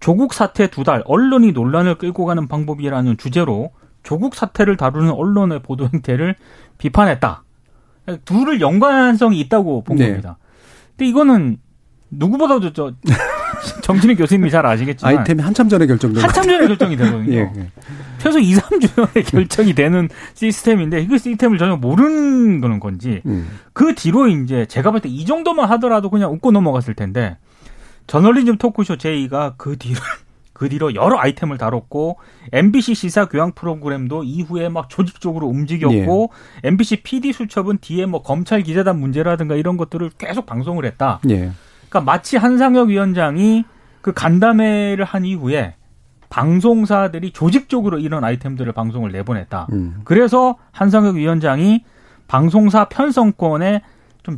[0.00, 5.88] 조국 사태 두 달 언론이 논란을 끌고 가는 방법이라는 주제로 조국 사태를 다루는 언론의 보도
[5.92, 6.36] 행태를
[6.78, 7.42] 비판했다.
[8.24, 10.06] 둘을 연관성이 있다고 본 네.
[10.08, 10.38] 겁니다.
[10.90, 11.58] 근데 이거는
[12.10, 12.92] 누구보다도 저
[13.82, 17.32] 정진희 교수님이 잘 아시겠지만 아이템이 한참 전에 결정된 한참 전에 결정이 되거든요.
[17.34, 17.70] 예, 예.
[18.18, 23.48] 최소 2, 3주 전에 결정이 되는 시스템인데 그 시스템을 전혀 모르는 건지 음.
[23.72, 27.36] 그 뒤로 이제 제가 볼 때 이 정도만 하더라도 그냥 웃고 넘어갔을 텐데
[28.06, 29.98] 저널리즘 토크쇼 제이가 그 뒤로
[30.52, 32.16] 그 뒤로 여러 아이템을 다뤘고
[32.52, 36.30] MBC 시사 교양 프로그램도 이후에 막 조직적으로 움직였고
[36.64, 36.68] 예.
[36.68, 41.20] MBC PD 수첩은 뒤에 뭐 검찰 기자단 문제라든가 이런 것들을 계속 방송을 했다.
[41.28, 41.50] 예.
[41.88, 43.64] 그러니까 마치 한상혁 위원장이
[44.00, 45.74] 그 간담회를 한 이후에
[46.28, 49.68] 방송사들이 조직적으로 이런 아이템들을 방송을 내보냈다.
[49.72, 50.00] 음.
[50.04, 51.84] 그래서 한상혁 위원장이
[52.28, 53.82] 방송사 편성권에
[54.22, 54.36] 좀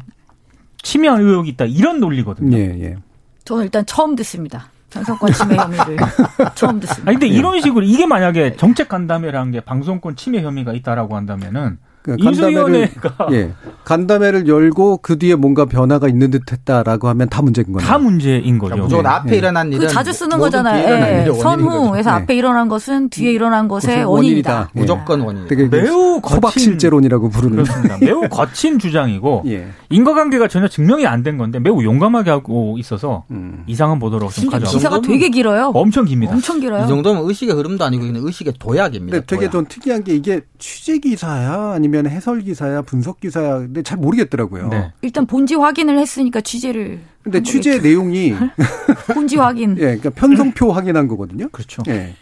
[0.82, 1.64] 침해 의혹이 있다.
[1.64, 2.56] 이런 논리거든요.
[2.56, 2.96] 예, 예.
[3.44, 4.68] 저는 일단 처음 듣습니다.
[4.90, 5.96] 편성권 침해 혐의를
[6.54, 7.11] 처음 듣습니다.
[7.11, 11.88] 아니, 근데 이런 식으로 이게 만약에 정책 간담회라는 게 방송권 침해 혐의가 있다라고 한다면은 그
[12.02, 12.90] 간담회를
[13.32, 13.52] 예,
[13.84, 17.87] 간담회를 열고 그 뒤에 뭔가 변화가 있는 듯했다라고 하면 다 문제인 거예요.
[17.87, 18.76] 다 문제인 거죠.
[18.76, 19.08] 무조건 네.
[19.11, 19.37] 앞에 네.
[19.37, 21.28] 일어난 일은 그 자주 쓰는 거잖아요.
[21.28, 21.32] 예.
[21.40, 24.08] 선후에서 앞에 일어난 것은 뒤에 일어난 것의 원인이다.
[24.08, 24.70] 원인이다.
[24.74, 24.80] 예.
[24.80, 25.46] 무조건 원인.
[25.48, 27.98] 되게 매우 거박 실제론이라고 부르는 그렇습니다.
[28.02, 29.68] 매우 거친 주장이고 예.
[29.90, 33.64] 인과관계가 전혀 증명이 안 된 건데 매우 용감하게 하고 있어서 음.
[33.66, 34.66] 이상한 보도로 좀 가져.
[34.70, 35.72] 기사가 되게 길어요.
[35.74, 36.32] 엄청 깁니다.
[36.32, 36.84] 엄청 길어요.
[36.84, 39.20] 이 정도면 의식의 흐름도 아니고 그냥 의식의 도약입니다.
[39.26, 39.50] 되게 도약.
[39.50, 44.68] 좀 특이한 게 이게 취재 기사야 아니면 아니면 해설 기사야 분석 기사야 근데 잘 모르겠더라고요.
[44.68, 44.92] 네.
[45.01, 48.35] 일단 본지 확인을 했으니까 취재를 근데 취재 내용이
[49.14, 49.72] 본지 확인.
[49.79, 51.48] 예, 그러니까 편성표 확인한 거거든요.
[51.48, 51.83] 그렇죠.
[51.88, 52.14] 예.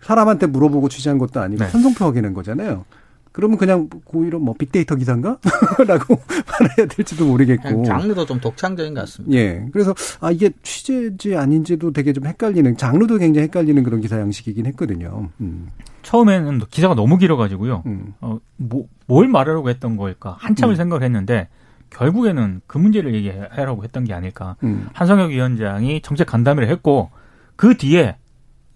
[0.00, 1.70] 사람한테 물어보고 취재한 것도 아니고 네.
[1.70, 2.84] 편성표 확인한 거잖아요.
[3.32, 5.38] 그러면 그냥 고의로 뭐 빅데이터 기사인가?
[5.86, 6.18] 라고
[6.50, 7.84] 말해야 될지도 모르겠고.
[7.84, 9.36] 장르도 좀 독창적인 것 같습니다.
[9.36, 9.66] 예.
[9.72, 15.30] 그래서 아 이게 취재지 아닌지도 되게 좀 헷갈리는 장르도 굉장히 헷갈리는 그런 기사 양식이긴 했거든요.
[15.40, 15.70] 음.
[16.02, 17.82] 처음에는 기사가 너무 길어가지고요.
[17.86, 18.14] 음.
[18.20, 20.76] 어, 뭐, 뭘 말하려고 했던 거일까 한참을 음.
[20.76, 21.48] 생각을 했는데
[21.90, 24.56] 결국에는 그 문제를 얘기하라고 했던 게 아닐까.
[24.64, 24.88] 음.
[24.92, 27.10] 한성혁 위원장이 정책 간담회를 했고
[27.56, 28.16] 그 뒤에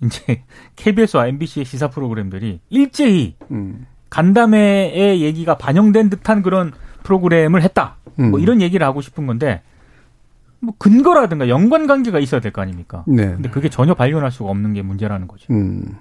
[0.02, 0.44] 이제
[0.76, 3.86] KBS와 MBC의 시사 프로그램들이 일제히 음.
[4.10, 7.96] 간담회의 얘기가 반영된 듯한 그런 프로그램을 했다.
[8.16, 8.40] 뭐 음.
[8.40, 9.62] 이런 얘기를 하고 싶은 건데
[10.60, 13.04] 뭐 근거라든가 연관 관계가 있어야 될 거 아닙니까?
[13.06, 13.26] 네.
[13.34, 15.52] 근데 그게 전혀 발견할 수가 없는 게 문제라는 거죠.
[15.52, 15.96] 음.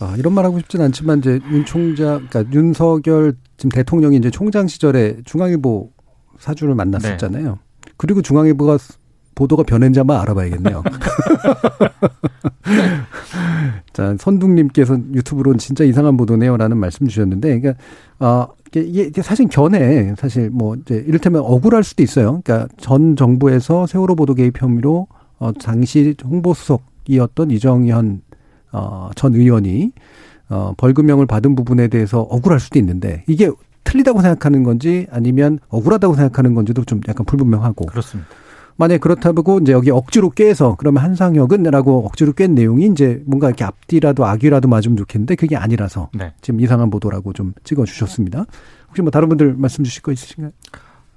[0.00, 4.66] 아, 이런 말 하고 싶진 않지만 이제 윤 총장, 그러니까 윤석열 지금 대통령이 이제 총장
[4.66, 5.90] 시절에 중앙일보
[6.38, 7.50] 사주를 만났었잖아요.
[7.50, 7.92] 네.
[7.96, 8.78] 그리고 중앙일보가
[9.34, 10.82] 보도가 변했는지만 알아봐야겠네요.
[13.92, 17.82] 자, 선둥님께서 유튜브로는 진짜 이상한 보도네요라는 말씀 주셨는데, 그러니까,
[18.18, 22.40] 어, 이게, 이게 사실 견해, 사실 뭐, 이제 이를테면 억울할 수도 있어요.
[22.42, 28.22] 그러니까 전 정부에서 세월호 보도 개입 혐의로, 어, 당시 홍보수석이었던 이정현
[28.72, 29.92] 어, 전 의원이
[30.48, 33.50] 어, 벌금형을 받은 부분에 대해서 억울할 수도 있는데 이게
[33.84, 37.86] 틀리다고 생각하는 건지 아니면 억울하다고 생각하는 건지도 좀 약간 불분명하고.
[37.86, 38.30] 그렇습니다.
[38.76, 44.26] 만약에 그렇다고 이제 여기 억지로 깨서 그러면 한상혁은라고 억지로 깬 내용이 이제 뭔가 이렇게 앞뒤라도
[44.26, 46.32] 악귀라도 맞으면 좋겠는데 그게 아니라서 네.
[46.40, 48.46] 지금 이상한 보도라고 좀 찍어 주셨습니다.
[48.88, 50.52] 혹시 뭐 다른 분들 말씀 주실 거 있으신가요?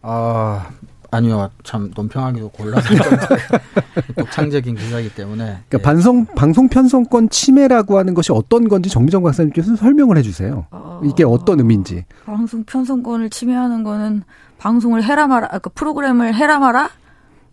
[0.02, 0.70] 아,
[1.12, 2.84] 아니요, 참 논평하기도 곤란한
[4.18, 5.44] 독창적인 기사이기 때문에.
[5.44, 5.82] 그러니까 네.
[5.82, 10.68] 반성 방송 편성권 침해라고 하는 것이 어떤 건지 정미정 박사님께서 설명을 해주세요.
[10.72, 12.06] 어, 이게 어떤 의미인지.
[12.26, 14.24] 방송 편성권을 침해하는 거는
[14.58, 16.90] 방송을 해라 마라, 그 프로그램을 해라 마라.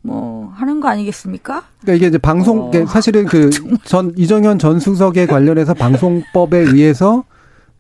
[0.03, 1.63] 뭐 하는 거 아니겠습니까?
[1.81, 3.51] 그러니까 이게 이제 방송 어, 사실은 그
[3.85, 7.25] 전 이정현 전 수석에 관련해서 방송법에 의해서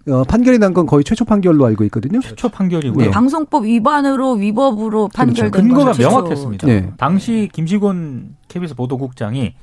[0.08, 2.20] 어, 판결이 난 건 거의 최초 판결로 알고 있거든요.
[2.20, 3.04] 최초 판결이고요.
[3.06, 3.10] 네.
[3.10, 5.68] 방송법 위반으로 위법으로 판결된 그렇죠.
[5.68, 6.66] 근거가 명확했습니다.
[6.66, 6.90] 네.
[6.96, 9.54] 당시 김시곤 KBS 보도국장이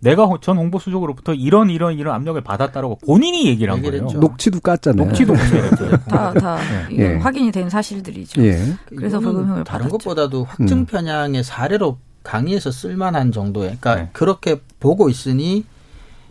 [0.00, 4.04] 내가 전 홍보 수석으로부터 이런 이런 이런 압력을 받았다라고 본인이 얘기를 한 거예요.
[4.04, 4.96] 녹취도 깠잖아요.
[5.06, 5.34] 녹취도
[6.08, 6.58] 다다
[6.88, 6.96] 네.
[6.98, 7.14] 예.
[7.16, 8.40] 확인이 된 사실들이죠.
[8.44, 8.60] 예.
[8.94, 9.98] 그래서 벌금형을 다른 받았죠.
[9.98, 14.10] 것보다도 확증 편향의 사례로 강의에서 쓸만한 정도의 그러니까 네.
[14.12, 15.64] 그렇게 보고 있으니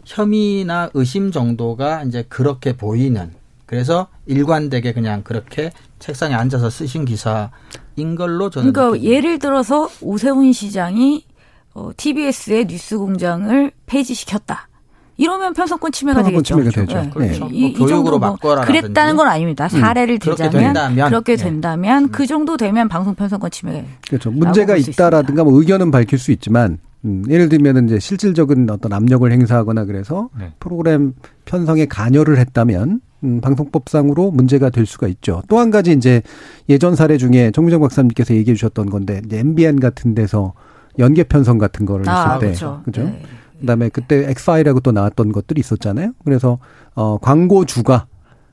[0.06, 3.32] 혐의나 의심 정도가 이제 그렇게 보이는
[3.66, 9.04] 그래서 일관되게 그냥 그렇게 책상에 앉아서 쓰신 기사인 걸로 저는 그러니까.
[9.04, 11.26] 예를 들어서 오세훈 시장이
[11.74, 14.70] 어, TBS의 뉴스 공장을 폐지시켰다.
[15.18, 16.72] 이러면 편성권 침해가 편성권 되겠죠.
[16.72, 17.20] 침해가 되죠.
[17.20, 17.30] 네.
[17.38, 17.50] 그렇죠.
[17.52, 19.68] 이, 뭐 교육으로 뭐 바꿔라 그랬다는 건 아닙니다.
[19.68, 20.20] 사례를 음.
[20.20, 21.10] 그렇게 들자면 된다면.
[21.10, 21.44] 그렇게 네.
[21.44, 22.10] 된다면 음.
[22.12, 23.86] 그 정도 되면 방송 편성권 침해.
[24.08, 24.32] 그렇죠.
[24.32, 29.86] 문제가 있다라든가 뭐 의견은 밝힐 수 있지만 음, 예를 들면 이제 실질적인 어떤 압력을 행사하거나
[29.86, 30.54] 그래서 네.
[30.60, 31.14] 프로그램
[31.46, 35.42] 편성에 관여를 했다면 음, 방송법상으로 문제가 될 수가 있죠.
[35.48, 36.22] 또 한 가지 이제
[36.70, 40.54] 예전 사례 중에 정미정 박사님께서 얘기해 주셨던 건데 이제 MBN 같은 데서
[41.00, 42.82] 연계 편성 같은 거를 했을 아, 때 그렇죠.
[42.86, 43.04] 그죠?
[43.04, 43.24] 네.
[43.60, 46.14] 그다음에 그때 엑스파일하고 또 나왔던 것들이 있었잖아요.
[46.24, 46.60] 그래서
[46.96, 48.08] 어 광고주가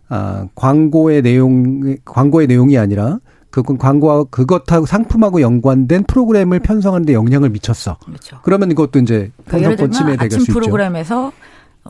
[0.09, 3.18] 아 광고의 내용 광고의 내용이 아니라
[3.50, 7.98] 그건 광고와 그것하고 상품하고 연관된 프로그램을 편성하는데 영향을 미쳤어.
[8.05, 8.38] 그렇죠.
[8.42, 10.52] 그러면 이것도 이제 그러니까 예를 들면 아침 수 있죠.
[10.55, 11.32] 프로그램에서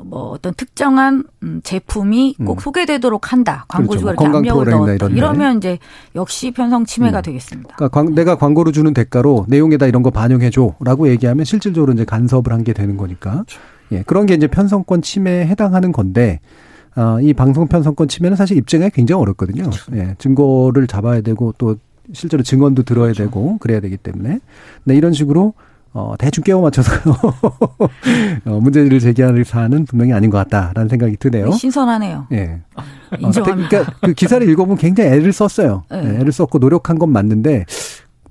[0.02, 2.60] 뭐 어떤 특정한 음, 제품이 꼭 음.
[2.60, 3.64] 소개되도록 한다.
[3.68, 4.24] 광고주가 그렇죠.
[4.24, 5.16] 이렇게 압력을 프로그램이나 넣었다.
[5.16, 5.78] 이러면 이제
[6.16, 7.22] 역시 편성 침해가 음.
[7.22, 7.76] 되겠습니다.
[7.76, 12.64] 그러니까 광, 내가 광고를 주는 대가로 내용에다 이런 거 반영해줘라고 얘기하면 실질적으로 이제 간섭을 한
[12.64, 13.44] 게 되는 거니까.
[13.92, 16.40] 예, 그런 게 이제 편성권 침해에 해당하는 건데,
[16.94, 19.68] 아, 이 방송 편성권 침해는 사실 입증하기 굉장히 어렵거든요.
[19.92, 21.76] 예, 증거를 잡아야 되고 또
[22.14, 24.40] 실제로 증언도 들어야 되고 그래야 되기 때문에.
[24.84, 25.52] 네, 이런 식으로
[25.96, 26.90] 어, 대충 깨워 맞춰서
[28.44, 31.52] 어, 문제를 제기하는 사안은 분명히 아닌 것 같다라는 생각이 드네요.
[31.52, 32.26] 신선하네요.
[32.32, 32.60] 예.
[33.18, 33.40] 인정합니다.
[33.40, 35.84] 어, 그러니까 그 기사를 읽어보면 굉장히 애를 썼어요.
[35.90, 36.02] 네.
[36.04, 37.64] 예, 애를 썼고 노력한 건 맞는데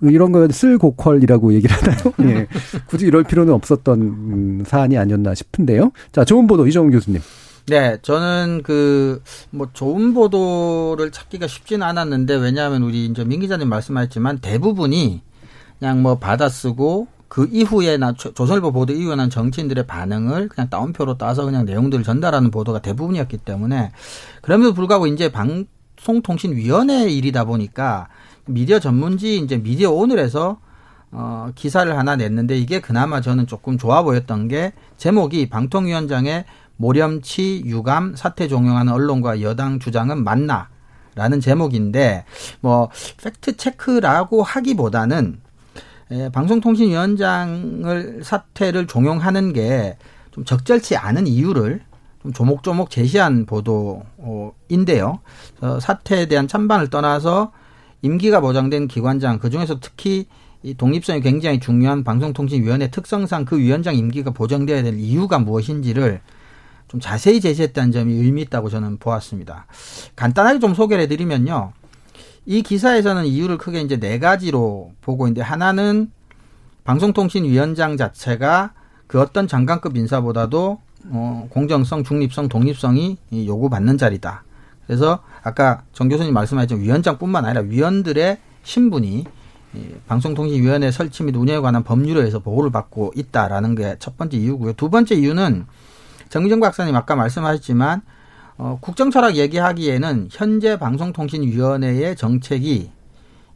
[0.01, 1.97] 이런 거 쓸고퀄이라고 얘기를 하나요?
[2.35, 2.47] 예.
[2.87, 5.91] 굳이 이럴 필요는 없었던 음, 사안이 아니었나 싶은데요.
[6.11, 7.21] 자, 좋은 보도 이정훈 교수님.
[7.67, 14.39] 네, 저는 그 뭐 좋은 보도를 찾기가 쉽지는 않았는데 왜냐하면 우리 이제 민 기자님 말씀하셨지만
[14.39, 15.21] 대부분이
[15.79, 21.17] 그냥 뭐 받아쓰고 그 이후에 나 조- 조선일보 보도 이후에 난 정치인들의 반응을 그냥 따옴표로
[21.17, 23.91] 따서 그냥 내용들을 전달하는 보도가 대부분이었기 때문에
[24.43, 28.07] 그럼에도 불구하고 이제 방송통신위원회 일이다 보니까
[28.45, 30.59] 미디어 전문지 이제 미디어 오늘에서
[31.09, 36.45] 어, 기사를 하나 냈는데 이게 그나마 저는 조금 좋아 보였던 게 제목이 방통위원장의
[36.77, 40.69] 모렴치 유감 사퇴 종용하는 언론과 여당 주장은 맞나?
[41.15, 42.25] 라는 제목인데
[42.61, 42.89] 뭐
[43.23, 45.52] 팩트 체크라고 하기보다는 에,
[46.31, 49.97] 방송통신위원장을 사퇴를 종용하는 게
[50.33, 51.81] 좀 적절치 않은 이유를
[52.21, 55.19] 좀 조목조목 제시한 보도인데요.
[55.61, 57.51] 어, 사퇴에 대한 찬반을 떠나서
[58.01, 60.25] 임기가 보장된 기관장 그 중에서 특히
[60.63, 66.21] 이 독립성이 굉장히 중요한 방송통신위원회 특성상 그 위원장 임기가 보장돼야 될 이유가 무엇인지를
[66.87, 69.67] 좀 자세히 제시했다는 점이 의미 있다고 저는 보았습니다.
[70.15, 71.73] 간단하게 좀 소개를 해드리면요.
[72.45, 76.11] 이 기사에서는 이유를 크게 이제 네 가지로 보고 있는데 하나는
[76.83, 78.73] 방송통신위원장 자체가
[79.07, 80.79] 그 어떤 장관급 인사보다도
[81.09, 84.43] 어, 공정성, 중립성, 독립성이 이 요구받는 자리다.
[84.87, 89.25] 그래서 아까 정 교수님 말씀하셨지만 위원장뿐만 아니라 위원들의 신분이
[89.75, 94.73] 이 방송통신위원회 설치 및 운영에 관한 법률에 의해서 보호를 받고 있다라는 게 첫 번째 이유고요.
[94.73, 95.65] 두 번째 이유는
[96.29, 98.01] 정미정 박사님 아까 말씀하셨지만
[98.57, 102.91] 어, 국정철학 얘기하기에는 현재 방송통신위원회의 정책이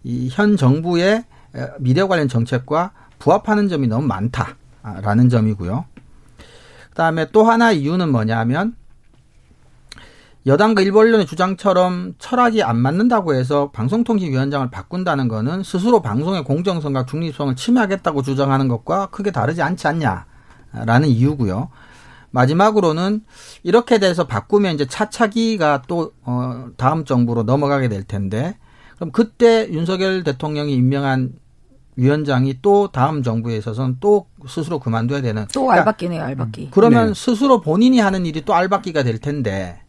[0.03, 1.23] 이 현 정부의
[1.55, 5.85] 에, 미디어 관련 정책과 부합하는 점이 너무 많다라는 점이고요.
[6.89, 8.75] 그다음에 또 하나 이유는 뭐냐면
[10.45, 17.55] 여당과 일부 언론의 주장처럼 철학이 안 맞는다고 해서 방송통신위원장을 바꾼다는 거는 스스로 방송의 공정성과 중립성을
[17.55, 21.69] 침해하겠다고 주장하는 것과 크게 다르지 않지 않냐라는 이유고요.
[22.31, 23.21] 마지막으로는
[23.63, 28.57] 이렇게 돼서 바꾸면 이제 차차기가 또 어, 다음 정부로 넘어가게 될 텐데
[28.95, 31.33] 그럼 그때 윤석열 대통령이 임명한
[31.95, 36.69] 위원장이 또 다음 정부에 있어서는 또 스스로 그만둬야 되는 또 그러니까 알박기네요, 알박기.
[36.71, 37.13] 그러면 네.
[37.15, 39.81] 스스로 본인이 하는 일이 또 알박기가 될 텐데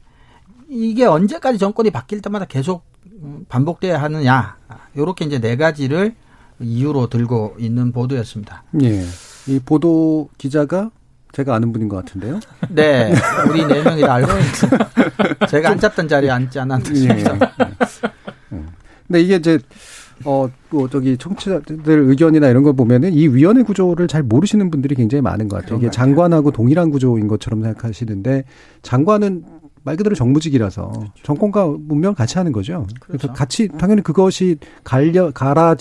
[0.68, 2.84] 이게 언제까지 정권이 바뀔 때마다 계속
[3.22, 4.56] 음, 반복돼야 하느냐
[4.96, 6.14] 요렇게 이제 네 가지를
[6.60, 8.64] 이유로 들고 있는 보도였습니다.
[8.82, 9.04] 예.
[9.46, 10.90] 이 보도 기자가
[11.32, 12.40] 제가 아는 분인 것 같은데요.
[12.70, 13.12] 네,
[13.48, 14.70] 우리 네 명이 다 알고 있어요.
[15.48, 16.62] 제가 앉았던 자리에 앉지 예.
[16.62, 17.32] 않았습니다.
[18.52, 18.68] 음.
[19.06, 19.58] 근데 이게 이제
[20.24, 25.22] 어, 또 저기 청취자들 의견이나 이런 거 보면은 이 위원회 구조를 잘 모르시는 분들이 굉장히
[25.22, 25.78] 많은 것 같아요.
[25.78, 25.90] 이게.
[25.90, 28.44] 장관하고 동일한 구조인 것처럼 생각하시는데
[28.82, 29.44] 장관은
[29.84, 32.86] 말 그대로 정무직이라서 정권과 문명 같이 하는 거죠.
[33.00, 33.32] 그래서 그렇죠.
[33.32, 35.76] 같이 당연히 그것이 갈려 갈아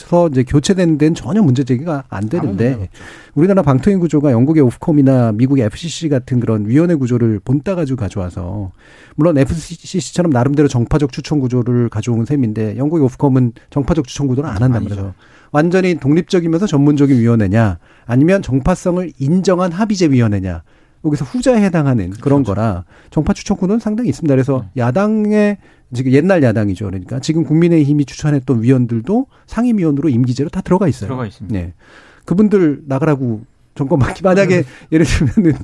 [0.00, 2.88] 거쳐서 이제 교체되는 데는 전혀 문제 제기가 안 되는데
[3.34, 8.72] 우리나라 방통위 구조가 영국의 오프콤이나 미국의 FCC 같은 그런 위원회 구조를 본따 가지고 가져와서
[9.16, 14.82] 물론 FCC처럼 나름대로 정파적 추천 구조를 가져온 셈인데 영국의 오프콤은 정파적 추천 구조를 안 한단
[14.84, 15.14] 말이죠.
[15.52, 20.62] 완전히 독립적이면서 전문적인 위원회냐 아니면 정파성을 인정한 합의제 위원회냐
[21.04, 22.54] 여기서 후자에 해당하는 그런 그렇죠.
[22.54, 24.32] 거라 정파 추천권은 상당히 있습니다.
[24.34, 24.82] 그래서 네.
[24.82, 25.58] 야당의
[25.92, 26.86] 지금 옛날 야당이죠.
[26.86, 31.08] 그러니까 지금 국민의힘이 추천했던 위원들도 상임위원으로 임기제로 다 들어가 있어요.
[31.08, 31.58] 들어가 있습니다.
[31.58, 31.72] 네.
[32.24, 33.42] 그분들 나가라고
[33.80, 35.58] 정권 맡기 만약에 예를 들면은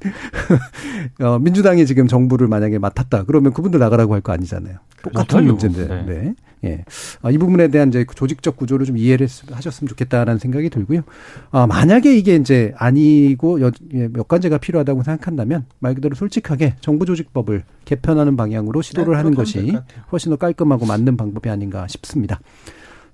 [1.20, 4.78] 어, 민주당이 지금 정부를 만약에 맡았다 그러면 그분들 나가라고 할 거 아니잖아요.
[5.02, 5.66] 똑같은 그렇죠.
[5.68, 6.04] 문제인데.
[6.04, 6.04] 네.
[6.06, 6.34] 네.
[6.64, 6.84] 예.
[7.20, 11.02] 아, 이 부분에 대한 이제 조직적 구조를 좀 이해를 하셨으면 좋겠다라는 생각이 들고요.
[11.50, 17.04] 아, 만약에 이게 이제 아니고 여, 예, 몇 가지가 필요하다고 생각한다면 말 그대로 솔직하게 정부
[17.04, 19.76] 조직법을 개편하는 방향으로 시도를 네, 하는 것이
[20.10, 22.40] 훨씬 더 깔끔하고 맞는 방법이 아닌가 싶습니다.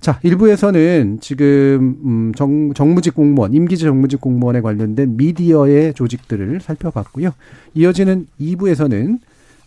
[0.02, 7.30] 자, 일부에서는 지금 음 정, 정무직 공무원, 임기제 정무직 공무원에 관련된 미디어의 조직들을 살펴봤고요.
[7.74, 9.20] 이어지는 2부에서는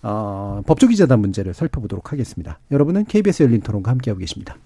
[0.04, 2.60] 어, 법조기자단 문제를 살펴보도록 하겠습니다.
[2.70, 4.58] 여러분은 KBS 열린 토론과 함께하고 계십니다.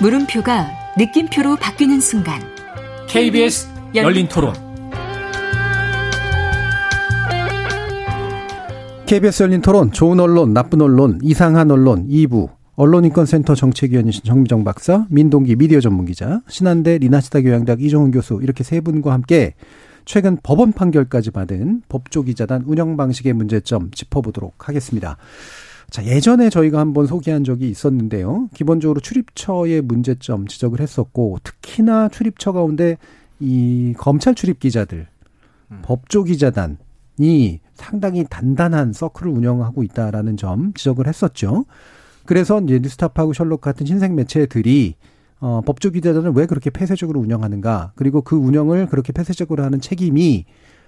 [0.00, 2.40] 물음표가 느낌표로 바뀌는 순간.
[3.08, 4.52] KBS 열린 토론.
[9.06, 12.48] KBS 열린 토론 좋은 언론 나쁜 언론 이상한 언론 2부.
[12.74, 19.12] 언론인권센터 정책위원이신 정미정 박사 민동기 미디어 전문기자 신한대 리나시다 교양대학 이종훈 교수 이렇게 세 분과
[19.12, 19.54] 함께
[20.06, 25.18] 최근 법원 판결까지 받은 법조기자단 운영 방식의 문제점 짚어보도록 하겠습니다.
[25.90, 28.48] 자, 예전에 저희가 한번 소개한 적이 있었는데요.
[28.54, 32.96] 기본적으로 출입처의 문제점 지적을 했었고, 특히나 출입처 가운데
[33.40, 35.08] 이 검찰 출입 기자들,
[35.72, 35.78] 음.
[35.82, 41.64] 법조 기자단이 상당히 단단한 서클을 운영하고 있다라는 점 지적을 했었죠.
[42.24, 44.94] 그래서 이제 뉴스타파하고 셜록 같은 신생 매체들이
[45.40, 50.44] 어, 법조 기자단을 왜 그렇게 폐쇄적으로 운영하는가, 그리고 그 운영을 그렇게 폐쇄적으로 하는 책임이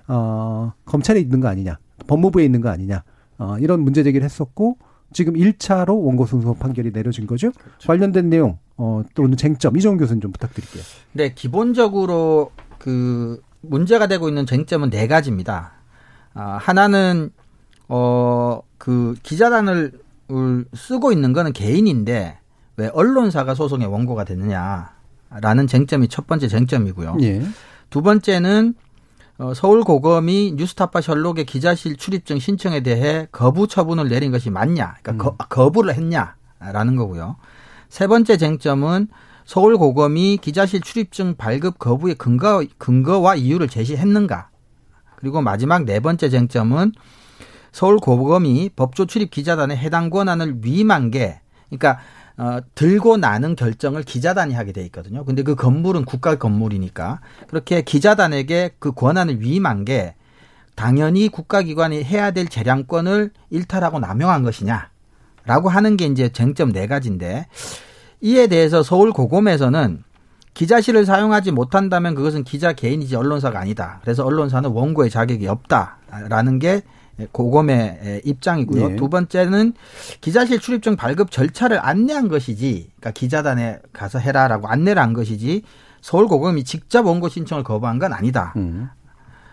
[0.07, 3.03] 어, 검찰에 있는 거 아니냐, 법무부에 있는 거 아니냐,
[3.39, 4.77] 어, 이런 문제 제기를 했었고,
[5.13, 7.53] 지금 1차로 원고 승소 판결이 내려진 거죠.
[7.53, 7.87] 그렇죠.
[7.87, 10.83] 관련된 내용 어, 또는 쟁점 이정 교수님 좀 부탁드릴게요.
[11.13, 15.73] 네, 기본적으로 그 문제가 되고 있는 쟁점은 네 가지입니다.
[16.35, 17.31] 아, 하나는
[17.89, 19.93] 어 그 기자단을
[20.75, 22.37] 쓰고 있는 거는 개인인데
[22.77, 27.19] 왜 언론사가 소송의 원고가 되느냐라는 쟁점이 첫 번째 쟁점이고요.
[27.21, 27.43] 예.
[27.91, 28.92] 두 번째는 어,
[29.55, 35.19] 서울 고검이 뉴스타파 셜록의 기자실 출입증 신청에 대해 거부 처분을 내린 것이 맞냐, 그러니까 음.
[35.19, 37.37] 거, 거부를 했냐라는 거고요.
[37.89, 39.09] 세 번째 쟁점은
[39.45, 44.51] 서울 고검이 기자실 출입증 발급 거부의 근거 근거와 이유를 제시했는가.
[45.17, 46.93] 그리고 마지막 네 번째 쟁점은
[47.73, 52.01] 서울 고검이 법조 출입 기자단의 해당 권한을 위임한 게, 그러니까
[52.43, 55.25] 어, 들고 나는 결정을 기자단이 하게 돼 있거든요.
[55.25, 60.17] 근데 그 건물은 국가 건물이니까 그렇게 기자단에게 그 권한을 위임한 게
[60.75, 67.47] 당연히 국가기관이 해야 될 재량권을 일탈하고 남용한 것이냐라고 하는 게 이제 쟁점 네 가지인데
[68.23, 70.03] 이에 대해서 서울 고검에서는
[70.55, 74.01] 기자실을 사용하지 못한다면 그것은 기자 개인이지 언론사가 아니다.
[74.03, 76.83] 그래서 언론사는 원고의 자격이 없다라는 게
[77.31, 78.89] 고검의 입장이고요.
[78.89, 78.97] 네.
[78.97, 79.75] 두 번째는
[80.21, 85.63] 기자실 출입증 발급 절차를 안내한 것이지, 그러니까 기자단에 가서 해라라고 안내를 한 것이지
[86.01, 88.53] 서울 고검이 직접 원고 신청을 거부한 건 아니다.
[88.57, 88.89] 음.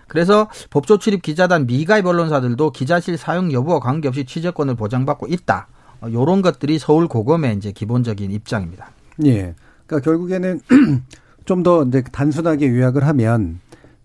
[0.08, 5.68] 그래서 법조 출입 기자단 미가입 언론사들도 기자실 사용 여부와 관계없이 취재권을 보장받고 있다.
[6.12, 8.90] 요런 것들이 서울 고검의 이제 기본적인 입장입니다.
[9.26, 9.54] 예.
[9.86, 10.62] 그러니까 결국에는
[11.50, 13.60] 좀 더 이제 단순하게 요약을 하면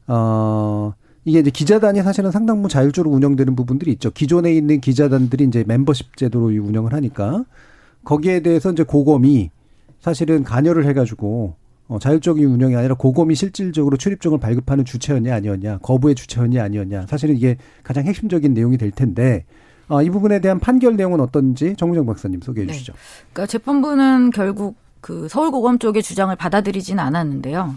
[0.07, 0.95] 어
[1.25, 4.11] 이게 이제 기자단이 사실은 상당 부 자율적으로 운영되는 부분들이 있죠.
[4.11, 7.45] 기존에 있는 기자단들이 이제 멤버십 제도로 운영을 하니까
[8.05, 9.51] 거기에 대해서 이제 고검이
[10.01, 11.55] 사실은 관여를 해가지고
[11.89, 17.07] 어, 자율적인 운영이 아니라 고검이 실질적으로 출입증을 발급하는 주체였냐 아니었냐, 거부의 주체였냐 아니었냐.
[17.09, 19.45] 사실은 이게 가장 핵심적인 내용이 될 텐데
[19.89, 22.73] 어, 이 부분에 대한 판결 내용은 어떤지 정무정 박사님 소개해 네.
[22.73, 22.93] 주시죠.
[22.93, 22.99] 네.
[23.33, 27.75] 그러니까 재판부는 결국 그 서울고검 쪽의 주장을 받아들이지는 않았는데요.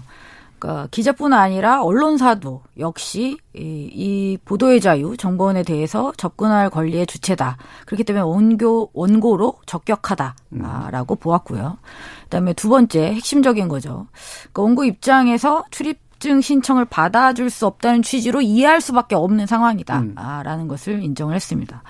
[0.60, 7.58] 그러니까 기자뿐 아니라 언론사도 역시 이, 이 보도의 자유, 정보원에 대해서 접근할 권리의 주체다.
[7.86, 11.20] 그렇기 때문에 원고 원고로 적격하다라고 음.
[11.20, 11.78] 보았고요.
[12.24, 14.08] 그다음에 두 번째 핵심적인 거죠.
[14.41, 20.68] 그러니까 원고 입장에서 출입 증 신청을 받아줄 수 없다는 취지로 이해할 수밖에 없는 상황이다라는 음.
[20.68, 21.84] 것을 인정을 했습니다.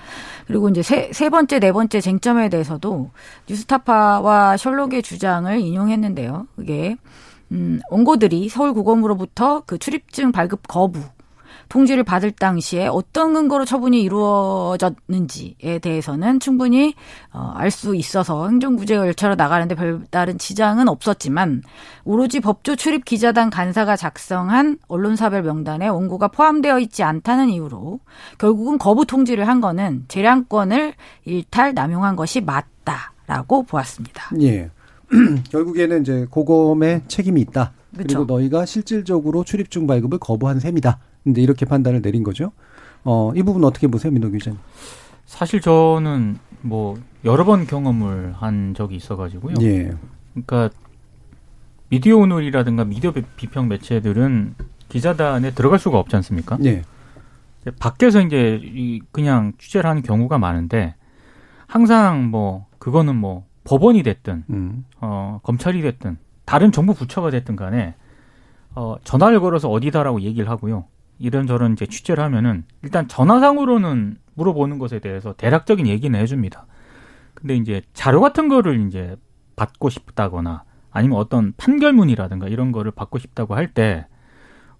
[0.46, 3.10] 그리고 이제 세, 세 번째, 네 번째 쟁점에 대해서도
[3.48, 6.46] 뉴스타파와 셜록의 주장을 인용했는데요.
[6.56, 6.96] 그게
[7.52, 11.00] 음, 원고들이 서울고검으로부터 그 출입증 발급 거부
[11.68, 16.94] 통지를 받을 당시에 어떤 근거로 처분이 이루어졌는지에 대해서는 충분히
[17.32, 21.62] 어, 알 수 있어서 행정구제 열차로 나가는데 별다른 지장은 없었지만
[22.04, 28.00] 오로지 법조 출입 기자단 간사가 작성한 언론사별 명단에 원고가 포함되어 있지 않다는 이유로
[28.38, 30.94] 결국은 거부 통지를 한 거는 재량권을
[31.26, 34.30] 일탈 남용한 것이 맞다라고 보았습니다.
[34.40, 34.70] 예.
[35.50, 37.72] 결국에는 이제 고검의 책임이 있다.
[37.96, 40.98] 그리고 너희가 실질적으로 출입증 발급을 거부한 셈이다.
[41.24, 42.52] 근데 이렇게 판단을 내린 거죠.
[43.04, 44.58] 어, 이 부분 어떻게 보세요, 민호 기자님?
[45.24, 49.54] 사실 저는 뭐 여러 번 경험을 한 적이 있어가지고요.
[49.62, 49.90] 예.
[50.32, 50.70] 그러니까
[51.88, 54.54] 미디어 오늘이라든가 미디어 비평 매체들은
[54.88, 56.58] 기자단에 들어갈 수가 없지 않습니까?
[56.64, 56.82] 예.
[57.78, 58.60] 밖에서 이제
[59.12, 60.94] 그냥 취재를 하는 경우가 많은데
[61.66, 64.84] 항상 뭐 그거는 뭐 법원이 됐든 음.
[64.98, 66.16] 어 검찰이 됐든
[66.46, 67.94] 다른 정부 부처가 됐든 간에
[68.74, 70.86] 어 전화를 걸어서 어디다라고 얘기를 하고요.
[71.18, 76.66] 이런저런 이제 취재를 하면은 일단 전화상으로는 물어보는 것에 대해서 대략적인 얘기는 해줍니다.
[77.34, 79.16] 근데 이제 자료 같은 거를 이제
[79.56, 84.06] 받고 싶다거나 아니면 어떤 판결문이라든가 이런 거를 받고 싶다고 할 때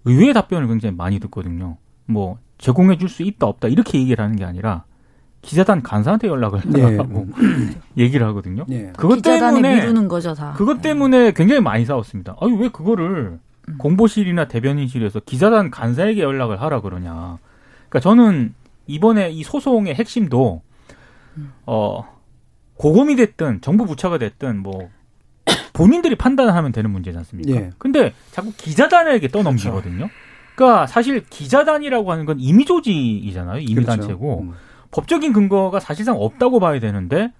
[0.05, 1.77] 의외의 답변을 굉장히 많이 듣거든요.
[2.05, 4.85] 뭐 제공해 줄 수 있다 없다 이렇게 얘기를 하는 게 아니라
[5.41, 6.97] 기자단 간사한테 연락을 네.
[6.97, 7.27] 하고
[7.97, 8.65] 얘기를 하거든요.
[8.67, 8.91] 네.
[8.97, 10.53] 그것 때문에 미루는 거죠, 다.
[10.57, 12.35] 그것 때문에 굉장히 많이 싸웠습니다.
[12.41, 13.77] 아니 왜 그거를 음.
[13.77, 17.37] 공보실이나 대변인실에서 기자단 간사에게 연락을 하라 그러냐.
[17.87, 18.53] 그러니까 저는
[18.87, 20.61] 이번에 이 소송의 핵심도
[21.65, 22.19] 어
[22.75, 24.89] 고검이 됐든 정부 부처가 됐든 뭐
[25.73, 27.51] 본인들이 판단하면 되는 문제지 않습니까?
[27.51, 27.69] 예.
[27.77, 29.97] 근데 자꾸 기자단에게 떠넘기거든요.
[29.97, 30.13] 그렇죠.
[30.55, 33.59] 그러니까 사실 기자단이라고 하는 건 임의 조직이잖아요.
[33.59, 34.51] 임의단체고 그렇죠.
[34.51, 34.68] 음.
[34.91, 37.31] 법적인 근거가 사실상 없다고 봐야 되는데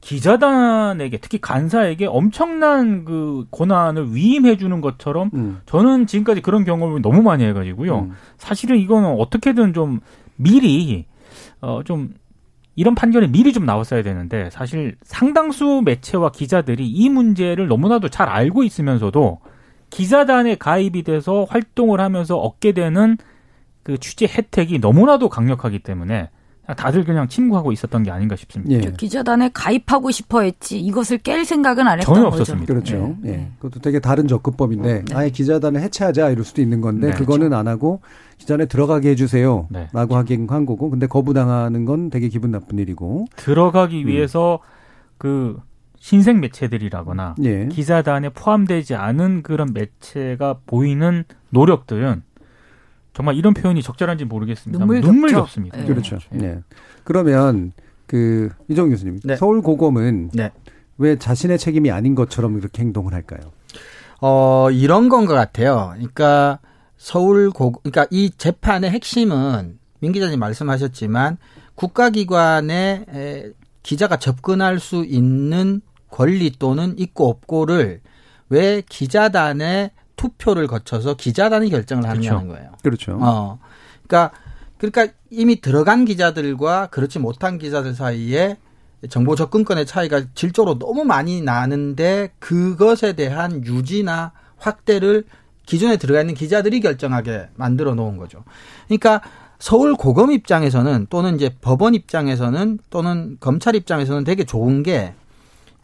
[0.00, 5.60] 기자단에게 특히 간사에게 엄청난 그 권한을 위임해 주는 것처럼 음.
[5.66, 7.98] 저는 지금까지 그런 경험을 너무 많이 해가지고요.
[8.00, 8.12] 음.
[8.38, 10.00] 사실은 이거는 어떻게든 좀
[10.36, 11.06] 미리
[11.60, 12.14] 어좀
[12.76, 18.62] 이런 판결이 미리 좀 나왔어야 되는데 사실 상당수 매체와 기자들이 이 문제를 너무나도 잘 알고
[18.64, 19.40] 있으면서도
[19.90, 23.16] 기자단에 가입이 돼서 활동을 하면서 얻게 되는
[23.82, 26.28] 그 취재 혜택이 너무나도 강력하기 때문에
[26.74, 28.74] 다들 그냥 침묵하고 있었던 게 아닌가 싶습니다.
[28.74, 28.92] 예.
[28.92, 32.66] 기자단에 가입하고 싶어 했지 이것을 깰 생각은 안 했던 전혀 없었습니다.
[32.66, 33.16] 그렇죠.
[33.24, 33.28] 예.
[33.30, 33.48] 예.
[33.58, 35.14] 그것도 되게 다른 접근법인데 네.
[35.14, 37.12] 아예 기자단을 해체하자 이럴 수도 있는 건데 네.
[37.12, 37.56] 그거는 그렇죠.
[37.56, 38.00] 안 하고
[38.38, 39.88] 기자단에 들어가게 해주세요라고 네.
[39.92, 44.08] 하긴 한 거고 근데 거부당하는 건 되게 기분 나쁜 일이고 들어가기 음.
[44.08, 44.58] 위해서
[45.18, 45.58] 그
[45.98, 47.66] 신생 매체들이라거나 예.
[47.68, 52.22] 기자단에 포함되지 않은 그런 매체가 보이는 노력들은
[53.16, 54.78] 정말 이런 표현이 적절한지 모르겠습니다.
[54.78, 55.78] 눈물, 눈물 겹습니다.
[55.78, 55.86] 네.
[55.86, 56.18] 그렇죠.
[56.30, 56.38] 네.
[56.38, 56.60] 네.
[57.02, 57.72] 그러면
[58.06, 59.36] 그 이정 교수님, 네.
[59.36, 60.52] 서울 고검은 네.
[60.98, 63.52] 왜 자신의 책임이 아닌 것처럼 이렇게 행동을 할까요?
[64.20, 65.92] 어 이런 건 것 같아요.
[65.94, 66.58] 그러니까
[66.98, 71.38] 서울 고, 그러니까 이 재판의 핵심은 민 기자님 말씀하셨지만
[71.74, 73.52] 국가기관에
[73.82, 78.00] 기자가 접근할 수 있는 권리 또는 있고 없고를
[78.48, 82.54] 왜 기자단의 투표를 거쳐서 기자단이 결정을 하느냐는 그렇죠.
[82.54, 82.72] 거예요.
[82.82, 83.18] 그렇죠.
[83.20, 83.58] 어.
[84.06, 84.36] 그러니까
[84.78, 88.58] 그러니까 이미 들어간 기자들과 그렇지 못한 기자들 사이에
[89.10, 95.24] 정보 접근권의 차이가 질적으로 너무 많이 나는데 그것에 대한 유지나 확대를
[95.66, 98.44] 기존에 들어가 있는 기자들이 결정하게 만들어 놓은 거죠.
[98.86, 99.20] 그러니까
[99.58, 105.14] 서울 고검 입장에서는 또는 이제 법원 입장에서는 또는 검찰 입장에서는 되게 좋은 게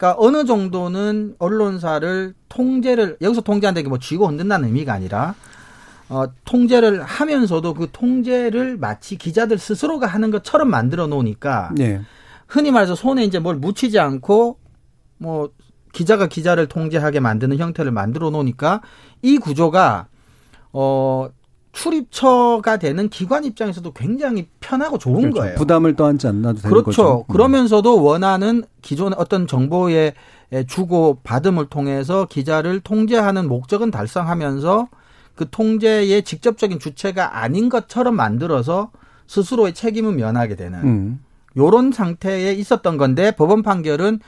[0.03, 5.33] 그러니까 어느 정도는 언론사를 통제를 여기서 통제한다는 게 뭐 쥐고 흔든다는 의미가 아니라
[6.09, 12.01] 어, 통제를 하면서도 그 통제를 마치 기자들 스스로가 하는 것처럼 만들어 놓으니까 네.
[12.47, 14.59] 흔히 말해서 손에 이제 뭘 묻히지 않고
[15.19, 15.51] 뭐
[15.93, 18.81] 기자가 기자를 통제하게 만드는 형태를 만들어 놓으니까
[19.21, 20.07] 이 구조가
[20.73, 21.29] 어
[21.73, 25.39] 출입처가 되는 기관 입장에서도 굉장히 편하고 좋은 그렇죠.
[25.39, 25.55] 거예요.
[25.55, 26.85] 부담을 떠안지 않나도 되는 그렇죠.
[26.85, 27.25] 거죠.
[27.27, 27.33] 음.
[27.33, 30.13] 그러면서도 원하는 기존의 어떤 정보의
[30.67, 34.87] 주고 받음을 통해서 기자를 통제하는 목적은 달성하면서
[35.35, 38.91] 그 통제의 직접적인 주체가 아닌 것처럼 만들어서
[39.25, 41.23] 스스로의 책임은 면하게 되는 음.
[41.57, 44.19] 요런 상태에 있었던 건데 법원 판결은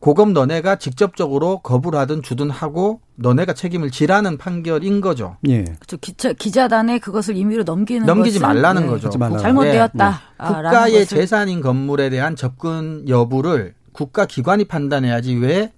[0.00, 5.36] 고검 너네가 직접적으로 거부를 하든 주든 하고 너네가 책임을 지라는 판결인 거죠.
[5.48, 5.64] 예.
[5.64, 5.96] 그렇죠.
[5.96, 8.88] 기자, 기자단에 그것을 임의로 넘기는 넘기지 말라는 네.
[8.88, 9.10] 거죠.
[9.10, 10.10] 잘못되었다.
[10.10, 10.46] 네.
[10.46, 15.72] 국가의 재산인 건물에 대한 접근 여부를 국가 기관이 판단해야지 왜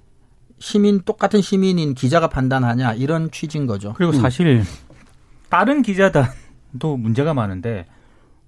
[0.58, 3.94] 시민 똑같은 시민인 기자가 판단하냐 이런 취지인 거죠.
[3.96, 4.20] 그리고 음.
[4.20, 4.62] 사실
[5.48, 7.86] 다른 기자단도 문제가 많은데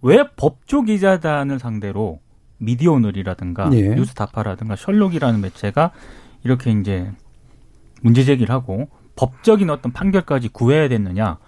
[0.02, 2.20] 왜 법조 기자단을 상대로
[2.62, 3.94] 미디어 오늘이라든가 예.
[3.94, 5.90] 뉴스타파라든가 셜록이라는 매체가
[6.44, 7.10] 이렇게 이제
[8.00, 11.38] 문제 제기를 하고 법적인 어떤 판결까지 구해야 됐느냐?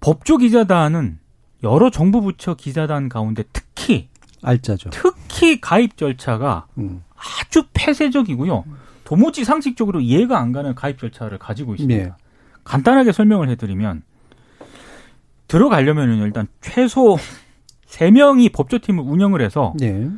[0.00, 1.18] 법조 기자단은
[1.62, 4.08] 여러 정부 부처 기자단 가운데 특히
[4.42, 4.90] 알짜죠.
[4.90, 7.02] 특히 가입 절차가 음.
[7.14, 8.64] 아주 폐쇄적이고요.
[9.04, 12.04] 도무지 상식적으로 이해가 안 가는 가입 절차를 가지고 있습니다.
[12.04, 12.12] 네.
[12.64, 14.02] 간단하게 설명을 해드리면
[15.48, 17.16] 들어가려면 일단 최소
[17.90, 20.08] 3명이 법조팀을 운영을 해서 네.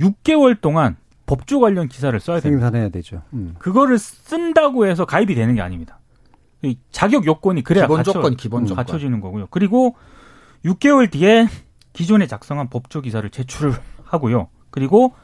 [0.00, 0.96] 6개월 동안
[1.26, 2.66] 법조 관련 기사를 써야 됩니다.
[2.66, 3.22] 생산해야 되죠.
[3.34, 3.54] 음.
[3.58, 5.98] 그거를 쓴다고 해서 가입이 되는 게 아닙니다.
[6.90, 8.76] 자격 요건이 그래야 기본 갖춰, 조건, 기본 조건.
[8.84, 9.46] 갖춰지는 거고요.
[9.50, 9.96] 그리고
[10.64, 11.46] 6개월 뒤에
[11.92, 13.72] 기존에 작성한 법조 기사를 제출을
[14.04, 14.48] 하고요.
[14.70, 15.14] 그리고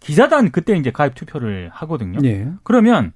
[0.00, 2.18] 기자단 그때 이제 가입 투표를 하거든요.
[2.20, 2.50] 네.
[2.64, 3.12] 그러면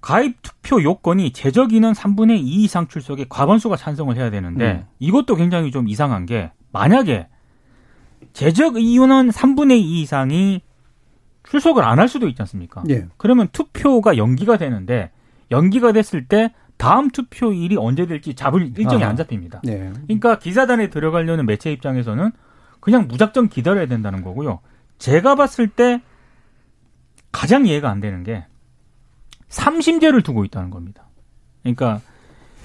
[0.00, 4.84] 가입 투표 요건이 제적 인원 3분의 2 이상 출석에 과반수가 찬성을 해야 되는데 음.
[4.98, 7.28] 이것도 굉장히 좀 이상한 게 만약에
[8.32, 10.62] 제적 인원 3분의 2 이상이
[11.44, 12.82] 출석을 안 할 수도 있지 않습니까?
[12.86, 13.06] 네.
[13.16, 15.10] 그러면 투표가 연기가 되는데
[15.50, 19.60] 연기가 됐을 때 다음 투표일이 언제 될지 잡을 일정이 아안 잡힙니다.
[19.64, 19.90] 네.
[20.06, 22.30] 그러니까 기사단에 들어가려는 매체 입장에서는
[22.78, 24.60] 그냥 무작정 기다려야 된다는 거고요.
[24.98, 26.00] 제가 봤을 때
[27.32, 28.46] 가장 이해가 안 되는 게
[29.48, 31.08] 삼심제를 두고 있다는 겁니다.
[31.62, 32.00] 그러니까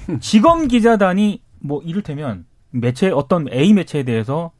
[0.21, 2.45] 지검 기자단이 뭐 이를테면
[2.80, 4.51] 매체 어떤 A 매체에 대해서